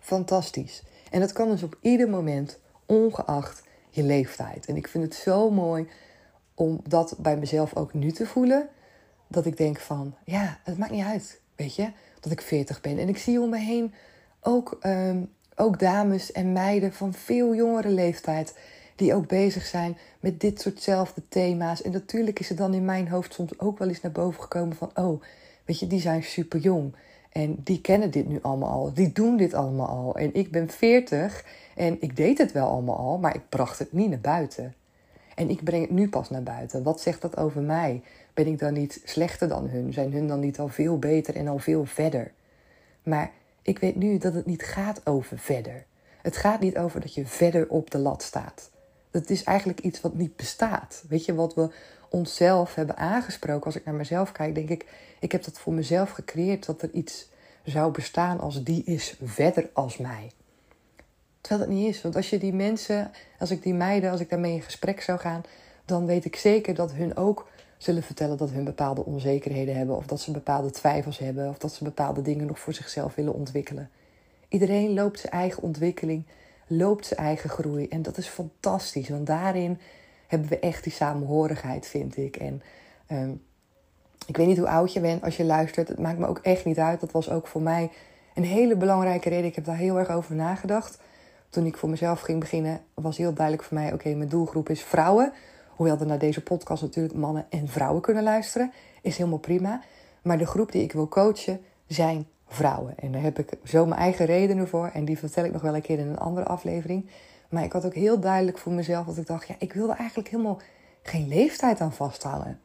Fantastisch. 0.00 0.82
En 1.10 1.20
dat 1.20 1.32
kan 1.32 1.50
dus 1.50 1.62
op 1.62 1.78
ieder 1.80 2.08
moment, 2.08 2.58
ongeacht 2.86 3.62
je 3.90 4.02
leeftijd. 4.02 4.66
En 4.66 4.76
ik 4.76 4.88
vind 4.88 5.04
het 5.04 5.14
zo 5.14 5.50
mooi 5.50 5.88
om 6.54 6.80
dat 6.88 7.14
bij 7.18 7.36
mezelf 7.36 7.76
ook 7.76 7.94
nu 7.94 8.12
te 8.12 8.26
voelen. 8.26 8.68
Dat 9.28 9.46
ik 9.46 9.56
denk 9.56 9.78
van, 9.78 10.14
ja, 10.24 10.58
het 10.62 10.78
maakt 10.78 10.92
niet 10.92 11.04
uit, 11.04 11.40
weet 11.56 11.74
je, 11.74 11.90
dat 12.20 12.32
ik 12.32 12.40
40 12.40 12.80
ben. 12.80 12.98
En 12.98 13.08
ik 13.08 13.18
zie 13.18 13.40
om 13.40 13.50
me 13.50 13.58
heen 13.58 13.94
ook, 14.40 14.76
ehm, 14.80 15.24
ook 15.56 15.78
dames 15.78 16.32
en 16.32 16.52
meiden 16.52 16.92
van 16.92 17.12
veel 17.12 17.54
jongere 17.54 17.88
leeftijd 17.88 18.54
die 18.96 19.14
ook 19.14 19.26
bezig 19.26 19.64
zijn 19.64 19.96
met 20.20 20.40
dit 20.40 20.60
soortzelfde 20.60 21.22
thema's. 21.28 21.82
En 21.82 21.92
natuurlijk 21.92 22.40
is 22.40 22.48
het 22.48 22.58
dan 22.58 22.74
in 22.74 22.84
mijn 22.84 23.08
hoofd 23.08 23.34
soms 23.34 23.58
ook 23.58 23.78
wel 23.78 23.88
eens 23.88 24.00
naar 24.00 24.12
boven 24.12 24.42
gekomen 24.42 24.76
van, 24.76 24.90
oh, 24.94 25.22
weet 25.64 25.78
je, 25.78 25.86
die 25.86 26.00
zijn 26.00 26.22
super 26.22 26.60
jong. 26.60 26.94
En 27.32 27.56
die 27.64 27.80
kennen 27.80 28.10
dit 28.10 28.28
nu 28.28 28.38
allemaal 28.42 28.70
al. 28.70 28.92
Die 28.94 29.12
doen 29.12 29.36
dit 29.36 29.54
allemaal 29.54 29.88
al. 29.88 30.16
En 30.16 30.34
ik 30.34 30.50
ben 30.50 30.70
40 30.70 31.44
en 31.74 31.96
ik 32.00 32.16
deed 32.16 32.38
het 32.38 32.52
wel 32.52 32.68
allemaal 32.68 32.96
al, 32.96 33.18
maar 33.18 33.34
ik 33.34 33.48
bracht 33.48 33.78
het 33.78 33.92
niet 33.92 34.08
naar 34.08 34.20
buiten. 34.20 34.74
En 35.34 35.50
ik 35.50 35.64
breng 35.64 35.82
het 35.82 35.90
nu 35.90 36.08
pas 36.08 36.30
naar 36.30 36.42
buiten. 36.42 36.82
Wat 36.82 37.00
zegt 37.00 37.22
dat 37.22 37.36
over 37.36 37.62
mij? 37.62 38.02
Ben 38.34 38.46
ik 38.46 38.58
dan 38.58 38.72
niet 38.72 39.00
slechter 39.04 39.48
dan 39.48 39.68
hun? 39.68 39.92
Zijn 39.92 40.12
hun 40.12 40.28
dan 40.28 40.40
niet 40.40 40.58
al 40.58 40.68
veel 40.68 40.98
beter 40.98 41.36
en 41.36 41.48
al 41.48 41.58
veel 41.58 41.84
verder? 41.84 42.32
Maar 43.02 43.30
ik 43.62 43.78
weet 43.78 43.96
nu 43.96 44.18
dat 44.18 44.34
het 44.34 44.46
niet 44.46 44.62
gaat 44.62 45.06
over 45.06 45.38
verder. 45.38 45.84
Het 46.22 46.36
gaat 46.36 46.60
niet 46.60 46.78
over 46.78 47.00
dat 47.00 47.14
je 47.14 47.26
verder 47.26 47.68
op 47.68 47.90
de 47.90 47.98
lat 47.98 48.22
staat. 48.22 48.70
Dat 49.16 49.30
is 49.30 49.42
eigenlijk 49.42 49.80
iets 49.80 50.00
wat 50.00 50.14
niet 50.14 50.36
bestaat. 50.36 51.04
Weet 51.08 51.24
je, 51.24 51.34
wat 51.34 51.54
we 51.54 51.70
onszelf 52.08 52.74
hebben 52.74 52.96
aangesproken. 52.96 53.64
Als 53.64 53.76
ik 53.76 53.84
naar 53.84 53.94
mezelf 53.94 54.32
kijk, 54.32 54.54
denk 54.54 54.68
ik, 54.68 54.86
ik 55.20 55.32
heb 55.32 55.44
dat 55.44 55.58
voor 55.58 55.72
mezelf 55.72 56.10
gecreëerd 56.10 56.66
dat 56.66 56.82
er 56.82 56.90
iets 56.90 57.28
zou 57.64 57.92
bestaan 57.92 58.40
als 58.40 58.62
die 58.62 58.84
is 58.84 59.16
verder 59.22 59.70
als 59.72 59.96
mij. 59.96 60.30
Terwijl 61.40 61.68
dat 61.68 61.76
niet 61.76 61.94
is. 61.94 62.02
Want 62.02 62.16
als 62.16 62.30
je 62.30 62.38
die 62.38 62.52
mensen, 62.52 63.10
als 63.38 63.50
ik 63.50 63.62
die 63.62 63.74
meiden, 63.74 64.10
als 64.10 64.20
ik 64.20 64.30
daarmee 64.30 64.52
in 64.52 64.62
gesprek 64.62 65.00
zou 65.00 65.18
gaan, 65.18 65.42
dan 65.84 66.06
weet 66.06 66.24
ik 66.24 66.36
zeker 66.36 66.74
dat 66.74 66.92
hun 66.92 67.16
ook 67.16 67.48
zullen 67.78 68.02
vertellen 68.02 68.36
dat 68.36 68.50
hun 68.50 68.64
bepaalde 68.64 69.04
onzekerheden 69.04 69.76
hebben, 69.76 69.96
of 69.96 70.06
dat 70.06 70.20
ze 70.20 70.30
bepaalde 70.30 70.70
twijfels 70.70 71.18
hebben, 71.18 71.48
of 71.48 71.58
dat 71.58 71.72
ze 71.72 71.84
bepaalde 71.84 72.22
dingen 72.22 72.46
nog 72.46 72.58
voor 72.58 72.72
zichzelf 72.72 73.14
willen 73.14 73.34
ontwikkelen. 73.34 73.90
Iedereen 74.48 74.94
loopt 74.94 75.20
zijn 75.20 75.32
eigen 75.32 75.62
ontwikkeling, 75.62 76.24
loopt 76.66 77.06
zijn 77.06 77.20
eigen 77.20 77.50
groei. 77.50 77.88
En 77.88 78.02
dat 78.02 78.16
is 78.16 78.28
fantastisch, 78.28 79.08
want 79.08 79.26
daarin 79.26 79.78
hebben 80.26 80.48
we 80.48 80.58
echt 80.58 80.84
die 80.84 80.92
samenhorigheid, 80.92 81.86
vind 81.86 82.16
ik. 82.16 82.36
En 82.36 82.62
ehm, 83.06 83.30
ik 84.26 84.36
weet 84.36 84.46
niet 84.46 84.58
hoe 84.58 84.68
oud 84.68 84.92
je 84.92 85.00
bent 85.00 85.22
als 85.22 85.36
je 85.36 85.44
luistert. 85.44 85.88
Het 85.88 85.98
maakt 85.98 86.18
me 86.18 86.26
ook 86.26 86.38
echt 86.38 86.64
niet 86.64 86.78
uit. 86.78 87.00
Dat 87.00 87.12
was 87.12 87.30
ook 87.30 87.46
voor 87.46 87.62
mij 87.62 87.90
een 88.34 88.44
hele 88.44 88.76
belangrijke 88.76 89.28
reden. 89.28 89.44
Ik 89.44 89.54
heb 89.54 89.64
daar 89.64 89.76
heel 89.76 89.98
erg 89.98 90.10
over 90.10 90.34
nagedacht. 90.34 90.98
Toen 91.48 91.66
ik 91.66 91.76
voor 91.76 91.88
mezelf 91.88 92.20
ging 92.20 92.40
beginnen, 92.40 92.80
was 92.94 93.16
heel 93.16 93.32
duidelijk 93.32 93.66
voor 93.66 93.78
mij: 93.78 93.92
oké, 93.92 94.14
mijn 94.14 94.28
doelgroep 94.28 94.68
is 94.68 94.82
vrouwen. 94.82 95.32
Hoewel 95.68 95.98
er 95.98 96.06
naar 96.06 96.18
deze 96.18 96.42
podcast 96.42 96.82
natuurlijk 96.82 97.14
mannen 97.14 97.46
en 97.50 97.68
vrouwen 97.68 98.02
kunnen 98.02 98.22
luisteren, 98.22 98.72
is 99.02 99.16
helemaal 99.16 99.38
prima. 99.38 99.82
Maar 100.22 100.38
de 100.38 100.46
groep 100.46 100.72
die 100.72 100.82
ik 100.82 100.92
wil 100.92 101.08
coachen 101.08 101.60
zijn 101.86 102.26
vrouwen. 102.48 102.94
En 102.98 103.12
daar 103.12 103.22
heb 103.22 103.38
ik 103.38 103.52
zo 103.64 103.86
mijn 103.86 104.00
eigen 104.00 104.26
redenen 104.26 104.68
voor. 104.68 104.90
En 104.92 105.04
die 105.04 105.18
vertel 105.18 105.44
ik 105.44 105.52
nog 105.52 105.62
wel 105.62 105.74
een 105.74 105.82
keer 105.82 105.98
in 105.98 106.08
een 106.08 106.18
andere 106.18 106.46
aflevering. 106.46 107.10
Maar 107.48 107.64
ik 107.64 107.72
had 107.72 107.86
ook 107.86 107.94
heel 107.94 108.20
duidelijk 108.20 108.58
voor 108.58 108.72
mezelf 108.72 109.06
dat 109.06 109.16
ik 109.16 109.26
dacht: 109.26 109.48
ja, 109.48 109.54
ik 109.58 109.72
wilde 109.72 109.92
eigenlijk 109.92 110.28
helemaal 110.28 110.60
geen 111.02 111.28
leeftijd 111.28 111.80
aan 111.80 111.92
vasthouden. 111.92 112.60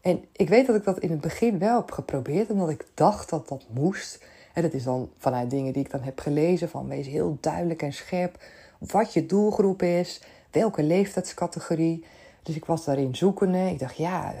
En 0.00 0.24
ik 0.32 0.48
weet 0.48 0.66
dat 0.66 0.76
ik 0.76 0.84
dat 0.84 0.98
in 0.98 1.10
het 1.10 1.20
begin 1.20 1.58
wel 1.58 1.76
heb 1.76 1.90
geprobeerd, 1.90 2.50
omdat 2.50 2.70
ik 2.70 2.86
dacht 2.94 3.30
dat 3.30 3.48
dat 3.48 3.66
moest. 3.70 4.24
En 4.52 4.62
dat 4.62 4.72
is 4.72 4.82
dan 4.82 5.10
vanuit 5.18 5.50
dingen 5.50 5.72
die 5.72 5.84
ik 5.84 5.90
dan 5.90 6.02
heb 6.02 6.18
gelezen. 6.18 6.68
Van 6.68 6.88
wees 6.88 7.06
heel 7.06 7.38
duidelijk 7.40 7.82
en 7.82 7.92
scherp 7.92 8.38
wat 8.78 9.12
je 9.12 9.26
doelgroep 9.26 9.82
is. 9.82 10.22
Welke 10.50 10.82
leeftijdscategorie. 10.82 12.04
Dus 12.42 12.56
ik 12.56 12.64
was 12.64 12.84
daarin 12.84 13.14
zoekende. 13.14 13.70
Ik 13.70 13.78
dacht, 13.78 13.96
ja, 13.96 14.34
uh, 14.34 14.40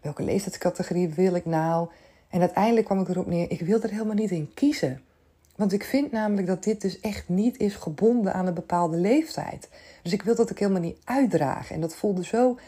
welke 0.00 0.22
leeftijdscategorie 0.22 1.08
wil 1.08 1.34
ik 1.34 1.44
nou? 1.44 1.88
En 2.28 2.40
uiteindelijk 2.40 2.86
kwam 2.86 3.00
ik 3.00 3.08
erop 3.08 3.26
neer, 3.26 3.50
ik 3.50 3.60
wil 3.60 3.80
er 3.82 3.90
helemaal 3.90 4.14
niet 4.14 4.30
in 4.30 4.50
kiezen. 4.54 5.02
Want 5.56 5.72
ik 5.72 5.84
vind 5.84 6.12
namelijk 6.12 6.46
dat 6.46 6.64
dit 6.64 6.80
dus 6.80 7.00
echt 7.00 7.28
niet 7.28 7.58
is 7.58 7.74
gebonden 7.74 8.34
aan 8.34 8.46
een 8.46 8.54
bepaalde 8.54 8.96
leeftijd. 8.96 9.68
Dus 10.02 10.12
ik 10.12 10.22
wil 10.22 10.34
dat 10.34 10.50
ik 10.50 10.58
helemaal 10.58 10.80
niet 10.80 10.98
uitdragen. 11.04 11.74
En 11.74 11.80
dat 11.80 11.94
voelde 11.94 12.24
zo, 12.24 12.58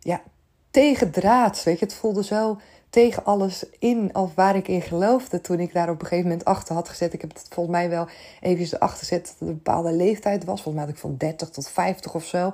ja, 0.00 0.22
tegendraads. 0.70 1.64
Weet 1.64 1.78
je, 1.78 1.84
het 1.84 1.94
voelde 1.94 2.24
zo 2.24 2.58
tegen 2.90 3.24
alles 3.24 3.64
in 3.78 4.10
of 4.14 4.34
waar 4.34 4.56
ik 4.56 4.68
in 4.68 4.82
geloofde 4.82 5.40
toen 5.40 5.60
ik 5.60 5.72
daar 5.72 5.90
op 5.90 6.00
een 6.00 6.06
gegeven 6.06 6.28
moment 6.28 6.44
achter 6.44 6.74
had 6.74 6.88
gezet. 6.88 7.12
Ik 7.12 7.20
heb 7.20 7.32
het 7.32 7.46
volgens 7.50 7.76
mij 7.76 7.88
wel 7.88 8.08
even 8.40 8.76
erachter 8.76 8.98
gezet 8.98 9.20
dat 9.20 9.36
het 9.38 9.48
een 9.48 9.54
bepaalde 9.54 9.92
leeftijd 9.92 10.44
was. 10.44 10.62
Volgens 10.62 10.74
mij 10.74 10.84
had 10.84 10.94
ik 10.94 11.00
van 11.00 11.14
30 11.16 11.50
tot 11.50 11.68
50 11.68 12.14
of 12.14 12.24
zo. 12.24 12.52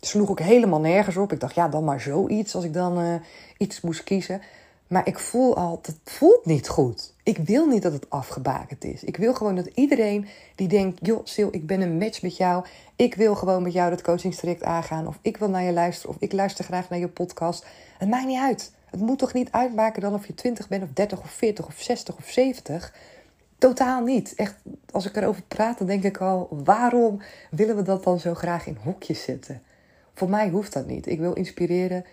Sloeg 0.00 0.30
ik 0.30 0.38
helemaal 0.38 0.80
nergens 0.80 1.16
op. 1.16 1.32
Ik 1.32 1.40
dacht, 1.40 1.54
ja, 1.54 1.68
dan 1.68 1.84
maar 1.84 2.00
zoiets 2.00 2.54
als 2.54 2.64
ik 2.64 2.72
dan 2.72 3.00
uh, 3.00 3.14
iets 3.58 3.80
moest 3.80 4.04
kiezen. 4.04 4.40
Maar 4.86 5.06
ik 5.06 5.18
voel 5.18 5.56
al, 5.56 5.78
het 5.82 5.96
voelt 6.04 6.46
niet 6.46 6.68
goed. 6.68 7.14
Ik 7.22 7.38
wil 7.38 7.66
niet 7.66 7.82
dat 7.82 7.92
het 7.92 8.10
afgebakend 8.10 8.84
is. 8.84 9.04
Ik 9.04 9.16
wil 9.16 9.34
gewoon 9.34 9.54
dat 9.54 9.66
iedereen 9.74 10.26
die 10.54 10.68
denkt, 10.68 11.06
joh 11.06 11.20
Sil, 11.32 11.48
ik 11.50 11.66
ben 11.66 11.80
een 11.80 11.98
match 11.98 12.22
met 12.22 12.36
jou. 12.36 12.64
Ik 12.96 13.14
wil 13.14 13.34
gewoon 13.34 13.62
met 13.62 13.72
jou 13.72 13.90
dat 13.90 14.02
coachingstraject 14.02 14.62
aangaan. 14.62 15.06
Of 15.06 15.18
ik 15.22 15.36
wil 15.36 15.48
naar 15.48 15.62
je 15.62 15.72
luisteren. 15.72 16.14
Of 16.14 16.20
ik 16.20 16.32
luister 16.32 16.64
graag 16.64 16.88
naar 16.88 16.98
je 16.98 17.08
podcast. 17.08 17.66
Het 17.98 18.08
maakt 18.08 18.26
niet 18.26 18.40
uit. 18.40 18.72
Het 18.90 19.00
moet 19.00 19.18
toch 19.18 19.32
niet 19.32 19.52
uitmaken 19.52 20.02
dan 20.02 20.14
of 20.14 20.26
je 20.26 20.34
20 20.34 20.68
bent 20.68 20.82
of 20.82 20.88
30 20.92 21.20
of 21.20 21.30
40 21.30 21.66
of 21.66 21.74
60 21.78 22.16
of 22.16 22.28
70. 22.28 22.94
Totaal 23.58 24.02
niet. 24.02 24.34
Echt, 24.34 24.54
als 24.90 25.06
ik 25.06 25.16
erover 25.16 25.42
praat, 25.42 25.78
dan 25.78 25.86
denk 25.86 26.04
ik 26.04 26.18
al, 26.18 26.48
waarom 26.64 27.20
willen 27.50 27.76
we 27.76 27.82
dat 27.82 28.04
dan 28.04 28.20
zo 28.20 28.34
graag 28.34 28.66
in 28.66 28.78
hokjes 28.82 29.22
zetten? 29.22 29.62
Voor 30.14 30.30
mij 30.30 30.48
hoeft 30.48 30.72
dat 30.72 30.86
niet. 30.86 31.06
Ik 31.06 31.18
wil 31.18 31.32
inspireren 31.32 32.04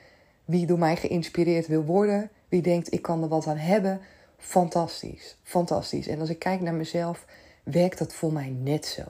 wie 0.46 0.65
door 0.65 0.80
mij 0.80 0.96
geïnspireerd 0.96 1.68
wil 1.68 1.84
worden. 1.84 2.30
Wie 2.53 2.62
denkt, 2.62 2.93
ik 2.93 3.01
kan 3.01 3.24
er 3.24 3.27
wat 3.27 3.48
aan 3.48 3.57
hebben. 3.57 4.01
Fantastisch. 4.38 5.38
Fantastisch. 5.43 6.07
En 6.07 6.19
als 6.19 6.29
ik 6.29 6.39
kijk 6.39 6.62
naar 6.62 6.74
mezelf, 6.74 7.25
werkt 7.63 7.98
dat 7.98 8.13
voor 8.13 8.33
mij 8.33 8.50
net 8.50 8.86
zo. 8.86 9.01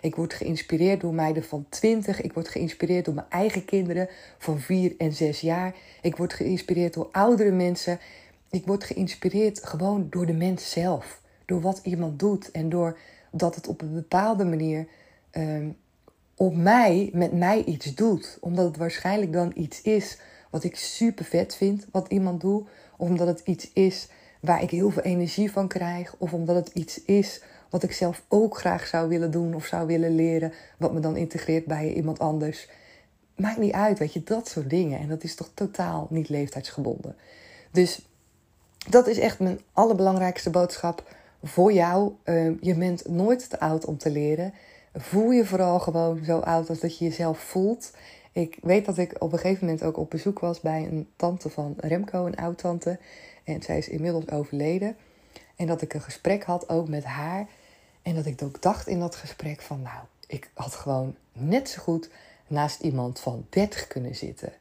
Ik 0.00 0.16
word 0.16 0.34
geïnspireerd 0.34 1.00
door 1.00 1.14
meiden 1.14 1.44
van 1.44 1.66
20. 1.68 2.20
Ik 2.20 2.32
word 2.32 2.48
geïnspireerd 2.48 3.04
door 3.04 3.14
mijn 3.14 3.26
eigen 3.28 3.64
kinderen 3.64 4.08
van 4.38 4.60
4 4.60 4.94
en 4.98 5.12
6 5.12 5.40
jaar. 5.40 5.74
Ik 6.02 6.16
word 6.16 6.32
geïnspireerd 6.32 6.94
door 6.94 7.08
oudere 7.12 7.50
mensen. 7.50 7.98
Ik 8.50 8.66
word 8.66 8.84
geïnspireerd 8.84 9.64
gewoon 9.64 10.06
door 10.10 10.26
de 10.26 10.32
mens 10.32 10.70
zelf. 10.70 11.20
Door 11.44 11.60
wat 11.60 11.80
iemand 11.82 12.18
doet 12.18 12.50
en 12.50 12.68
door 12.68 12.98
dat 13.30 13.54
het 13.54 13.66
op 13.66 13.80
een 13.80 13.94
bepaalde 13.94 14.44
manier 14.44 14.86
um, 15.32 15.76
op 16.34 16.56
mij, 16.56 17.10
met 17.12 17.32
mij 17.32 17.64
iets 17.64 17.94
doet. 17.94 18.38
Omdat 18.40 18.64
het 18.64 18.76
waarschijnlijk 18.76 19.32
dan 19.32 19.52
iets 19.54 19.82
is 19.82 20.18
wat 20.56 20.64
ik 20.64 20.76
super 20.76 21.24
vet 21.24 21.54
vind, 21.54 21.86
wat 21.92 22.08
iemand 22.08 22.40
doet. 22.40 22.68
Of 22.96 23.08
omdat 23.08 23.26
het 23.26 23.40
iets 23.44 23.70
is 23.72 24.08
waar 24.40 24.62
ik 24.62 24.70
heel 24.70 24.90
veel 24.90 25.02
energie 25.02 25.52
van 25.52 25.68
krijg. 25.68 26.14
Of 26.18 26.32
omdat 26.32 26.56
het 26.56 26.70
iets 26.74 27.04
is 27.04 27.42
wat 27.70 27.82
ik 27.82 27.92
zelf 27.92 28.22
ook 28.28 28.58
graag 28.58 28.86
zou 28.86 29.08
willen 29.08 29.30
doen 29.30 29.54
of 29.54 29.64
zou 29.64 29.86
willen 29.86 30.14
leren. 30.14 30.52
Wat 30.78 30.92
me 30.92 31.00
dan 31.00 31.16
integreert 31.16 31.64
bij 31.64 31.92
iemand 31.92 32.18
anders. 32.18 32.68
Maakt 33.34 33.58
niet 33.58 33.72
uit, 33.72 33.98
weet 33.98 34.12
je, 34.12 34.22
dat 34.22 34.48
soort 34.48 34.70
dingen. 34.70 35.00
En 35.00 35.08
dat 35.08 35.22
is 35.22 35.34
toch 35.34 35.50
totaal 35.54 36.06
niet 36.10 36.28
leeftijdsgebonden. 36.28 37.16
Dus 37.70 38.08
dat 38.88 39.06
is 39.06 39.18
echt 39.18 39.38
mijn 39.38 39.60
allerbelangrijkste 39.72 40.50
boodschap 40.50 41.14
voor 41.42 41.72
jou. 41.72 42.12
Ehm, 42.22 42.54
je 42.60 42.74
bent 42.74 43.08
nooit 43.08 43.50
te 43.50 43.60
oud 43.60 43.84
om 43.84 43.98
te 43.98 44.10
leren. 44.10 44.52
Voel 44.94 45.30
je 45.30 45.44
vooral 45.44 45.78
gewoon 45.80 46.24
zo 46.24 46.38
oud 46.38 46.68
als 46.68 46.80
dat 46.80 46.98
je 46.98 47.04
jezelf 47.04 47.38
voelt. 47.38 47.90
Ik 48.36 48.58
weet 48.62 48.84
dat 48.84 48.98
ik 48.98 49.14
op 49.18 49.32
een 49.32 49.38
gegeven 49.38 49.66
moment 49.66 49.84
ook 49.84 49.96
op 49.96 50.10
bezoek 50.10 50.38
was 50.38 50.60
bij 50.60 50.86
een 50.86 51.08
tante 51.16 51.50
van 51.50 51.74
Remco, 51.76 52.26
een 52.26 52.36
oud-tante. 52.36 52.98
En 53.44 53.62
zij 53.62 53.78
is 53.78 53.88
inmiddels 53.88 54.30
overleden. 54.30 54.96
En 55.56 55.66
dat 55.66 55.82
ik 55.82 55.94
een 55.94 56.02
gesprek 56.02 56.44
had 56.44 56.68
ook 56.68 56.88
met 56.88 57.04
haar. 57.04 57.46
En 58.02 58.14
dat 58.14 58.26
ik 58.26 58.42
ook 58.42 58.62
dacht 58.62 58.86
in 58.86 59.00
dat 59.00 59.16
gesprek 59.16 59.60
van, 59.60 59.82
nou, 59.82 60.04
ik 60.26 60.50
had 60.54 60.74
gewoon 60.74 61.14
net 61.32 61.68
zo 61.68 61.82
goed 61.82 62.10
naast 62.46 62.80
iemand 62.80 63.20
van 63.20 63.46
30 63.48 63.86
kunnen 63.86 64.14
zitten. 64.14 64.52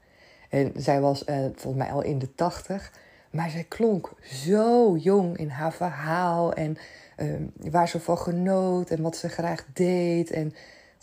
En 0.50 0.72
zij 0.76 1.02
was 1.02 1.28
uh, 1.28 1.36
volgens 1.56 1.84
mij 1.84 1.92
al 1.92 2.04
in 2.04 2.20
de 2.20 2.36
80. 2.36 2.92
Maar 3.30 3.50
zij 3.50 3.64
klonk 3.64 4.14
zo 4.22 4.98
jong 4.98 5.38
in 5.38 5.50
haar 5.50 5.74
verhaal. 5.74 6.54
En 6.54 6.78
uh, 7.18 7.36
waar 7.72 7.90
ze 7.90 8.00
van 8.00 8.18
genoot 8.18 8.90
en 8.90 9.02
wat 9.02 9.18
ze 9.18 9.30
graag 9.30 9.66
deed. 9.74 10.32
En 10.32 10.54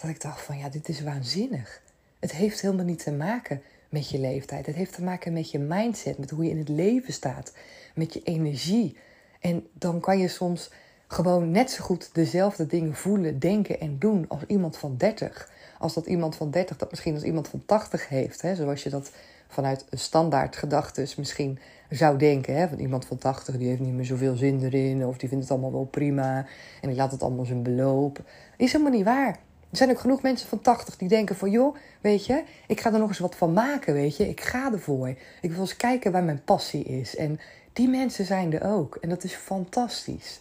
dat 0.00 0.10
ik 0.10 0.20
dacht 0.20 0.40
van, 0.40 0.58
ja, 0.58 0.68
dit 0.68 0.88
is 0.88 1.02
waanzinnig. 1.02 1.82
Het 2.22 2.32
heeft 2.32 2.60
helemaal 2.60 2.84
niet 2.84 3.02
te 3.02 3.12
maken 3.12 3.62
met 3.88 4.10
je 4.10 4.18
leeftijd. 4.18 4.66
Het 4.66 4.74
heeft 4.74 4.94
te 4.94 5.02
maken 5.02 5.32
met 5.32 5.50
je 5.50 5.58
mindset, 5.58 6.18
met 6.18 6.30
hoe 6.30 6.44
je 6.44 6.50
in 6.50 6.58
het 6.58 6.68
leven 6.68 7.12
staat, 7.12 7.54
met 7.94 8.12
je 8.12 8.22
energie. 8.22 8.96
En 9.40 9.66
dan 9.72 10.00
kan 10.00 10.18
je 10.18 10.28
soms 10.28 10.70
gewoon 11.06 11.50
net 11.50 11.70
zo 11.70 11.84
goed 11.84 12.10
dezelfde 12.12 12.66
dingen 12.66 12.94
voelen, 12.94 13.38
denken 13.38 13.80
en 13.80 13.98
doen 13.98 14.24
als 14.28 14.40
iemand 14.46 14.76
van 14.76 14.96
30. 14.96 15.50
Als 15.78 15.94
dat 15.94 16.06
iemand 16.06 16.36
van 16.36 16.50
30 16.50 16.76
dat 16.76 16.90
misschien 16.90 17.14
als 17.14 17.22
iemand 17.22 17.48
van 17.48 17.62
80 17.66 18.08
heeft. 18.08 18.42
Hè? 18.42 18.54
Zoals 18.54 18.82
je 18.82 18.90
dat 18.90 19.10
vanuit 19.48 19.84
een 19.90 19.98
standaard 19.98 20.56
gedachtes 20.56 21.16
misschien 21.16 21.58
zou 21.90 22.18
denken. 22.18 22.56
Hè? 22.56 22.68
Van 22.68 22.78
iemand 22.78 23.04
van 23.04 23.18
80 23.18 23.56
die 23.56 23.68
heeft 23.68 23.80
niet 23.80 23.94
meer 23.94 24.04
zoveel 24.04 24.36
zin 24.36 24.64
erin. 24.64 25.06
Of 25.06 25.16
die 25.16 25.28
vindt 25.28 25.44
het 25.44 25.52
allemaal 25.52 25.72
wel 25.72 25.84
prima. 25.84 26.46
En 26.80 26.88
die 26.88 26.96
laat 26.96 27.12
het 27.12 27.22
allemaal 27.22 27.44
zijn 27.44 27.62
beloop. 27.62 28.20
Is 28.56 28.72
helemaal 28.72 28.92
niet 28.92 29.04
waar. 29.04 29.38
Er 29.72 29.78
zijn 29.78 29.90
ook 29.90 29.98
genoeg 29.98 30.22
mensen 30.22 30.48
van 30.48 30.60
80 30.60 30.96
die 30.96 31.08
denken 31.08 31.36
van... 31.36 31.50
joh, 31.50 31.76
weet 32.00 32.26
je, 32.26 32.44
ik 32.66 32.80
ga 32.80 32.92
er 32.92 32.98
nog 32.98 33.08
eens 33.08 33.18
wat 33.18 33.36
van 33.36 33.52
maken, 33.52 33.94
weet 33.94 34.16
je. 34.16 34.28
Ik 34.28 34.40
ga 34.40 34.72
ervoor. 34.72 35.08
Ik 35.40 35.50
wil 35.50 35.60
eens 35.60 35.76
kijken 35.76 36.12
waar 36.12 36.24
mijn 36.24 36.44
passie 36.44 36.84
is. 36.84 37.16
En 37.16 37.40
die 37.72 37.88
mensen 37.88 38.24
zijn 38.24 38.52
er 38.52 38.74
ook. 38.74 38.96
En 38.96 39.08
dat 39.08 39.24
is 39.24 39.34
fantastisch. 39.34 40.40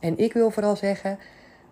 En 0.00 0.18
ik 0.18 0.32
wil 0.32 0.50
vooral 0.50 0.76
zeggen 0.76 1.18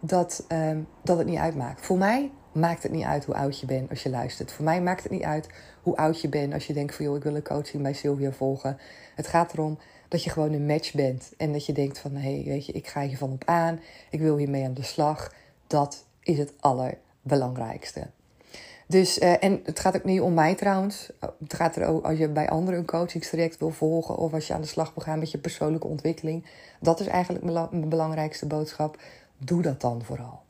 dat, 0.01 0.45
um, 0.49 0.87
dat 1.03 1.19
het 1.19 1.27
niet 1.27 1.39
uitmaakt. 1.39 1.87
Voor 1.87 1.99
mij 1.99 2.31
maakt 2.53 2.83
het 2.83 2.93
niet 2.93 3.05
uit 3.05 3.25
hoe 3.25 3.35
oud 3.35 3.61
je 3.61 3.67
bent 3.67 3.91
als 3.91 4.03
je 4.03 4.11
luistert. 4.11 4.53
Voor 4.53 4.65
mij 4.65 4.83
maakt 4.83 5.03
het 5.03 5.13
niet 5.13 5.23
uit 5.23 5.49
hoe 5.83 5.97
oud 5.97 6.21
je 6.21 6.29
bent 6.29 6.53
als 6.53 6.67
je 6.67 6.73
denkt 6.73 6.95
van... 6.95 7.05
joh, 7.05 7.17
ik 7.17 7.23
wil 7.23 7.35
een 7.35 7.43
coaching 7.43 7.83
bij 7.83 7.93
Sylvia 7.93 8.33
volgen. 8.33 8.79
Het 9.15 9.27
gaat 9.27 9.53
erom 9.53 9.79
dat 10.09 10.25
je 10.25 10.31
gewoon 10.31 10.53
een 10.53 10.67
match 10.67 10.93
bent. 10.95 11.33
En 11.37 11.53
dat 11.53 11.67
je 11.67 11.73
denkt 11.73 11.99
van, 11.99 12.15
hé, 12.15 12.35
hey, 12.35 12.45
weet 12.45 12.67
je, 12.67 12.73
ik 12.73 12.87
ga 12.87 13.01
hiervan 13.01 13.33
op 13.33 13.45
aan. 13.45 13.81
Ik 14.11 14.21
wil 14.21 14.37
hiermee 14.37 14.65
aan 14.65 14.75
de 14.75 14.83
slag. 14.83 15.35
Dat 15.67 16.09
is 16.31 16.39
het 16.39 16.53
allerbelangrijkste. 16.61 18.07
Dus, 18.91 19.19
uh, 19.19 19.45
en 19.45 19.61
het 19.65 19.81
gaat 19.81 19.97
ook 19.97 20.05
niet 20.05 20.21
om 20.21 20.35
mij 20.35 20.55
trouwens. 20.55 21.11
Het 21.39 21.55
gaat 21.55 21.77
er 21.77 21.87
ook 21.87 22.05
als 22.05 22.19
je 22.19 22.29
bij 22.29 22.49
anderen 22.49 22.81
een 22.81 22.87
coachingstraject 22.87 23.59
wil 23.59 23.71
volgen 23.71 24.17
of 24.17 24.33
als 24.33 24.47
je 24.47 24.55
aan 24.55 24.61
de 24.61 24.67
slag 24.67 24.95
wil 24.95 25.05
gaan 25.05 25.19
met 25.19 25.31
je 25.31 25.39
persoonlijke 25.39 25.87
ontwikkeling. 25.87 26.47
Dat 26.81 27.01
is 27.01 27.07
eigenlijk 27.07 27.45
mijn 27.45 27.89
belangrijkste 27.89 28.47
boodschap. 28.47 29.03
Doe 29.39 29.63
dat 29.63 29.81
dan 29.81 30.03
vooral. 30.05 30.41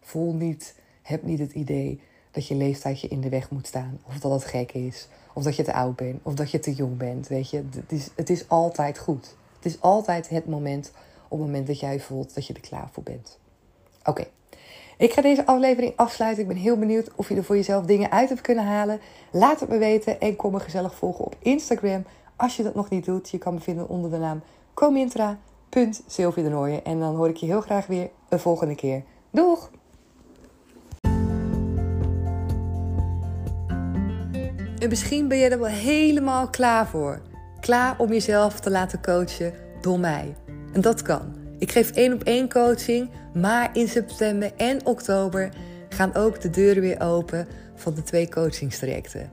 Voel 0.00 0.34
niet, 0.34 0.74
heb 1.02 1.22
niet 1.22 1.38
het 1.38 1.52
idee 1.52 2.00
dat 2.30 2.46
je 2.46 2.54
leeftijd 2.54 3.00
je 3.00 3.08
in 3.08 3.20
de 3.20 3.28
weg 3.28 3.50
moet 3.50 3.66
staan. 3.66 4.00
Of 4.06 4.18
dat 4.18 4.32
het 4.32 4.44
gek 4.44 4.72
is. 4.72 5.08
Of 5.32 5.42
dat 5.42 5.56
je 5.56 5.62
te 5.62 5.72
oud 5.72 5.96
bent. 5.96 6.20
Of 6.22 6.34
dat 6.34 6.50
je 6.50 6.58
te 6.58 6.74
jong 6.74 6.96
bent. 6.96 7.28
Weet 7.28 7.50
je, 7.50 7.64
het 7.74 7.92
is, 7.92 8.10
het 8.16 8.30
is 8.30 8.48
altijd 8.48 8.98
goed. 8.98 9.34
Het 9.56 9.64
is 9.64 9.80
altijd 9.80 10.28
het 10.28 10.46
moment 10.46 10.92
op 11.28 11.38
het 11.38 11.46
moment 11.46 11.66
dat 11.66 11.80
jij 11.80 12.00
voelt 12.00 12.34
dat 12.34 12.46
je 12.46 12.54
er 12.54 12.60
klaar 12.60 12.88
voor 12.92 13.02
bent. 13.02 13.38
Oké. 14.04 14.26
Ik 15.02 15.12
ga 15.12 15.22
deze 15.22 15.46
aflevering 15.46 15.92
afsluiten. 15.96 16.42
Ik 16.42 16.48
ben 16.48 16.56
heel 16.56 16.78
benieuwd 16.78 17.10
of 17.14 17.28
je 17.28 17.34
er 17.34 17.44
voor 17.44 17.56
jezelf 17.56 17.84
dingen 17.84 18.10
uit 18.10 18.28
hebt 18.28 18.40
kunnen 18.40 18.64
halen. 18.64 19.00
Laat 19.32 19.60
het 19.60 19.68
me 19.68 19.78
weten 19.78 20.20
en 20.20 20.36
kom 20.36 20.52
me 20.52 20.60
gezellig 20.60 20.94
volgen 20.94 21.24
op 21.24 21.36
Instagram. 21.38 22.04
Als 22.36 22.56
je 22.56 22.62
dat 22.62 22.74
nog 22.74 22.88
niet 22.88 23.04
doet, 23.04 23.30
je 23.30 23.38
kan 23.38 23.54
me 23.54 23.60
vinden 23.60 23.88
onder 23.88 24.10
de 24.10 24.18
naam 24.18 24.42
comintra.sylvie 24.74 26.82
En 26.82 27.00
dan 27.00 27.16
hoor 27.16 27.28
ik 27.28 27.36
je 27.36 27.46
heel 27.46 27.60
graag 27.60 27.86
weer 27.86 28.10
een 28.28 28.38
volgende 28.38 28.74
keer. 28.74 29.02
Doeg! 29.30 29.70
En 34.78 34.88
misschien 34.88 35.28
ben 35.28 35.38
je 35.38 35.48
er 35.48 35.58
wel 35.58 35.68
helemaal 35.68 36.48
klaar 36.48 36.86
voor. 36.86 37.20
Klaar 37.60 37.94
om 37.98 38.08
jezelf 38.08 38.60
te 38.60 38.70
laten 38.70 39.02
coachen 39.02 39.54
door 39.80 39.98
mij. 39.98 40.34
En 40.72 40.80
dat 40.80 41.02
kan. 41.02 41.41
Ik 41.62 41.72
geef 41.72 41.90
één 41.90 42.12
op 42.12 42.22
één 42.22 42.48
coaching, 42.48 43.10
maar 43.34 43.70
in 43.72 43.88
september 43.88 44.52
en 44.56 44.86
oktober 44.86 45.48
gaan 45.88 46.14
ook 46.14 46.40
de 46.40 46.50
deuren 46.50 46.82
weer 46.82 47.00
open 47.00 47.46
van 47.74 47.94
de 47.94 48.02
twee 48.02 48.28
coachingstrajecten. 48.28 49.30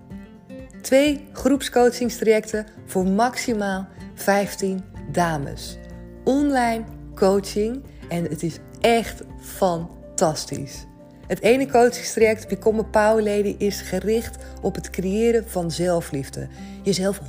Twee 0.82 1.28
groepscoachingstrajecten 1.34 2.66
voor 2.86 3.06
maximaal 3.06 3.88
15 4.14 4.84
dames. 5.12 5.78
Online 6.24 6.84
coaching 7.16 7.84
en 8.10 8.24
het 8.24 8.44
is 8.44 8.58
echt 8.80 9.22
fantastisch. 9.40 10.86
Het 11.28 11.42
ene 11.42 11.68
coachingstraject, 11.68 12.48
Become 12.48 12.80
a 12.80 12.84
Power 12.84 13.24
Lady, 13.24 13.56
is 13.58 13.82
gericht 13.82 14.38
op 14.62 14.76
het 14.76 14.90
creëren 14.90 15.50
van 15.50 15.72
zelfliefde. 15.72 16.48
Jezelf 16.84 17.20
100% 17.20 17.24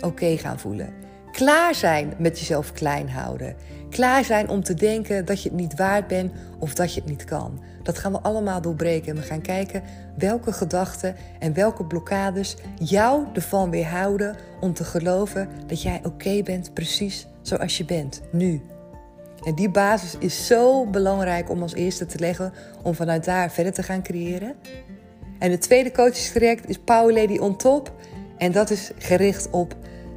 oké 0.00 0.36
gaan 0.36 0.58
voelen. 0.58 1.04
Klaar 1.36 1.74
zijn 1.74 2.14
met 2.18 2.38
jezelf 2.38 2.72
klein 2.72 3.10
houden. 3.10 3.56
Klaar 3.96 4.24
zijn 4.24 4.48
om 4.48 4.62
te 4.62 4.74
denken 4.74 5.24
dat 5.24 5.42
je 5.42 5.48
het 5.48 5.58
niet 5.58 5.76
waard 5.76 6.06
bent 6.06 6.32
of 6.58 6.74
dat 6.74 6.94
je 6.94 7.00
het 7.00 7.08
niet 7.08 7.24
kan. 7.24 7.62
Dat 7.82 7.98
gaan 7.98 8.12
we 8.12 8.20
allemaal 8.20 8.60
doorbreken. 8.60 9.08
En 9.08 9.20
we 9.20 9.26
gaan 9.26 9.40
kijken 9.40 9.82
welke 10.16 10.52
gedachten 10.52 11.16
en 11.38 11.54
welke 11.54 11.84
blokkades 11.84 12.56
jou 12.74 13.26
ervan 13.32 13.70
weerhouden 13.70 14.36
om 14.60 14.72
te 14.72 14.84
geloven 14.84 15.48
dat 15.66 15.82
jij 15.82 16.00
oké 16.04 16.42
bent 16.42 16.74
precies 16.74 17.26
zoals 17.42 17.76
je 17.76 17.84
bent, 17.84 18.22
nu. 18.32 18.62
En 19.44 19.54
die 19.54 19.70
basis 19.70 20.16
is 20.18 20.46
zo 20.46 20.86
belangrijk 20.86 21.50
om 21.50 21.62
als 21.62 21.74
eerste 21.74 22.06
te 22.06 22.18
leggen 22.18 22.52
om 22.82 22.94
vanuit 22.94 23.24
daar 23.24 23.50
verder 23.50 23.72
te 23.72 23.82
gaan 23.82 24.02
creëren. 24.02 24.54
En 25.38 25.50
het 25.50 25.60
tweede 25.60 25.92
coachingstraject 25.92 26.68
is 26.68 26.78
Power 26.78 27.14
Lady 27.14 27.38
on 27.38 27.56
Top. 27.56 27.92
En 28.38 28.52
dat 28.52 28.70
is 28.70 28.90
gericht 28.98 29.50
op 29.50 29.76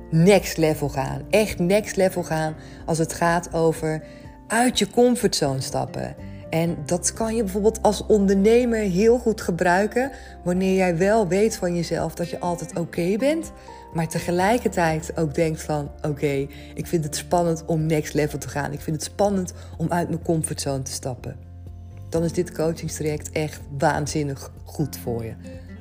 next 0.09 0.57
level 0.57 0.89
gaan. 0.89 1.21
Echt 1.29 1.59
next 1.59 1.95
level 1.95 2.23
gaan 2.23 2.55
als 2.85 2.97
het 2.97 3.13
gaat 3.13 3.53
over 3.53 4.03
uit 4.47 4.79
je 4.79 4.89
comfortzone 4.89 5.61
stappen. 5.61 6.15
En 6.49 6.77
dat 6.85 7.13
kan 7.13 7.35
je 7.35 7.43
bijvoorbeeld 7.43 7.81
als 7.81 8.05
ondernemer 8.05 8.79
heel 8.79 9.17
goed 9.17 9.41
gebruiken 9.41 10.11
wanneer 10.43 10.75
jij 10.75 10.97
wel 10.97 11.27
weet 11.27 11.55
van 11.55 11.75
jezelf 11.75 12.15
dat 12.15 12.29
je 12.29 12.39
altijd 12.39 12.79
oké 12.79 13.15
bent, 13.17 13.51
maar 13.93 14.07
tegelijkertijd 14.07 15.17
ook 15.17 15.33
denkt 15.33 15.61
van 15.61 15.91
oké, 16.01 16.47
ik 16.73 16.87
vind 16.87 17.03
het 17.03 17.15
spannend 17.15 17.65
om 17.65 17.85
next 17.85 18.13
level 18.13 18.39
te 18.39 18.49
gaan. 18.49 18.71
Ik 18.71 18.81
vind 18.81 18.95
het 18.95 19.05
spannend 19.05 19.53
om 19.77 19.91
uit 19.91 20.09
mijn 20.09 20.21
comfortzone 20.21 20.81
te 20.81 20.91
stappen. 20.91 21.35
Dan 22.09 22.23
is 22.23 22.33
dit 22.33 22.51
coachingstraject 22.51 23.31
echt 23.31 23.61
waanzinnig 23.77 24.51
goed 24.63 24.97
voor 24.97 25.23
je. 25.25 25.33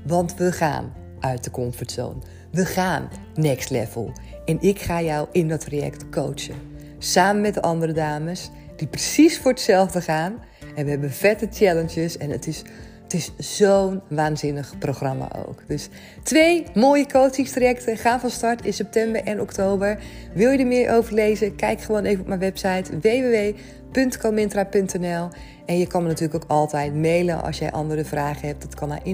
Want 0.07 0.35
we 0.37 0.53
gaan 0.53 0.93
uit 1.21 1.45
de 1.45 1.51
comfortzone. 1.51 2.19
We 2.51 2.65
gaan 2.65 3.09
next 3.35 3.71
level. 3.71 4.13
En 4.45 4.61
ik 4.61 4.81
ga 4.81 5.03
jou 5.03 5.29
in 5.33 5.49
dat 5.49 5.61
traject 5.61 6.09
coachen. 6.11 6.55
Samen 6.99 7.43
met 7.43 7.55
de 7.55 7.63
andere 7.63 7.93
dames 7.93 8.51
die 8.77 8.89
precies 8.89 9.39
voor 9.39 9.51
hetzelfde 9.51 10.01
gaan. 10.01 10.43
En 10.75 10.85
we 10.85 10.91
hebben 10.91 11.11
vette 11.11 11.49
challenges 11.51 12.17
en 12.17 12.31
het 12.31 12.47
is, 12.47 12.63
het 13.03 13.15
is 13.15 13.33
zo'n 13.39 14.01
waanzinnig 14.09 14.79
programma 14.79 15.29
ook. 15.47 15.63
Dus 15.67 15.89
twee 16.23 16.67
mooie 16.75 17.07
coachingstrajecten 17.07 17.97
gaan 17.97 18.21
van 18.21 18.31
start 18.31 18.65
in 18.65 18.73
september 18.73 19.23
en 19.23 19.41
oktober. 19.41 19.99
Wil 20.35 20.51
je 20.51 20.59
er 20.59 20.67
meer 20.67 20.93
over 20.93 21.15
lezen? 21.15 21.57
Kijk 21.57 21.81
gewoon 21.81 22.05
even 22.05 22.21
op 22.21 22.27
mijn 22.27 22.41
website 22.41 22.99
www.comintra.nl 23.01 25.29
En 25.67 25.79
je 25.79 25.87
kan 25.87 26.03
me 26.03 26.09
natuurlijk 26.09 26.45
ook 26.45 26.51
altijd 26.51 26.95
mailen 26.95 27.43
als 27.43 27.59
jij 27.59 27.71
andere 27.71 28.05
vragen 28.05 28.49
hebt. 28.49 28.63
Dat 28.63 28.75
kan 28.75 28.89
naar 28.89 29.07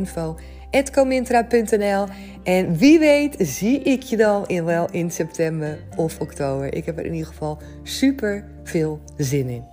comintra.nl. 0.94 2.06
En 2.42 2.76
wie 2.76 2.98
weet 2.98 3.37
zie 3.38 3.82
ik 3.82 4.02
je 4.02 4.16
dan 4.16 4.46
in 4.46 4.64
wel 4.64 4.88
in 4.90 5.10
september 5.10 5.78
of 5.96 6.20
oktober. 6.20 6.74
Ik 6.74 6.87
heb 6.87 6.98
er 6.98 7.04
in 7.04 7.12
ieder 7.12 7.28
geval 7.28 7.58
super 7.82 8.44
veel 8.62 9.00
zin 9.16 9.48
in. 9.48 9.64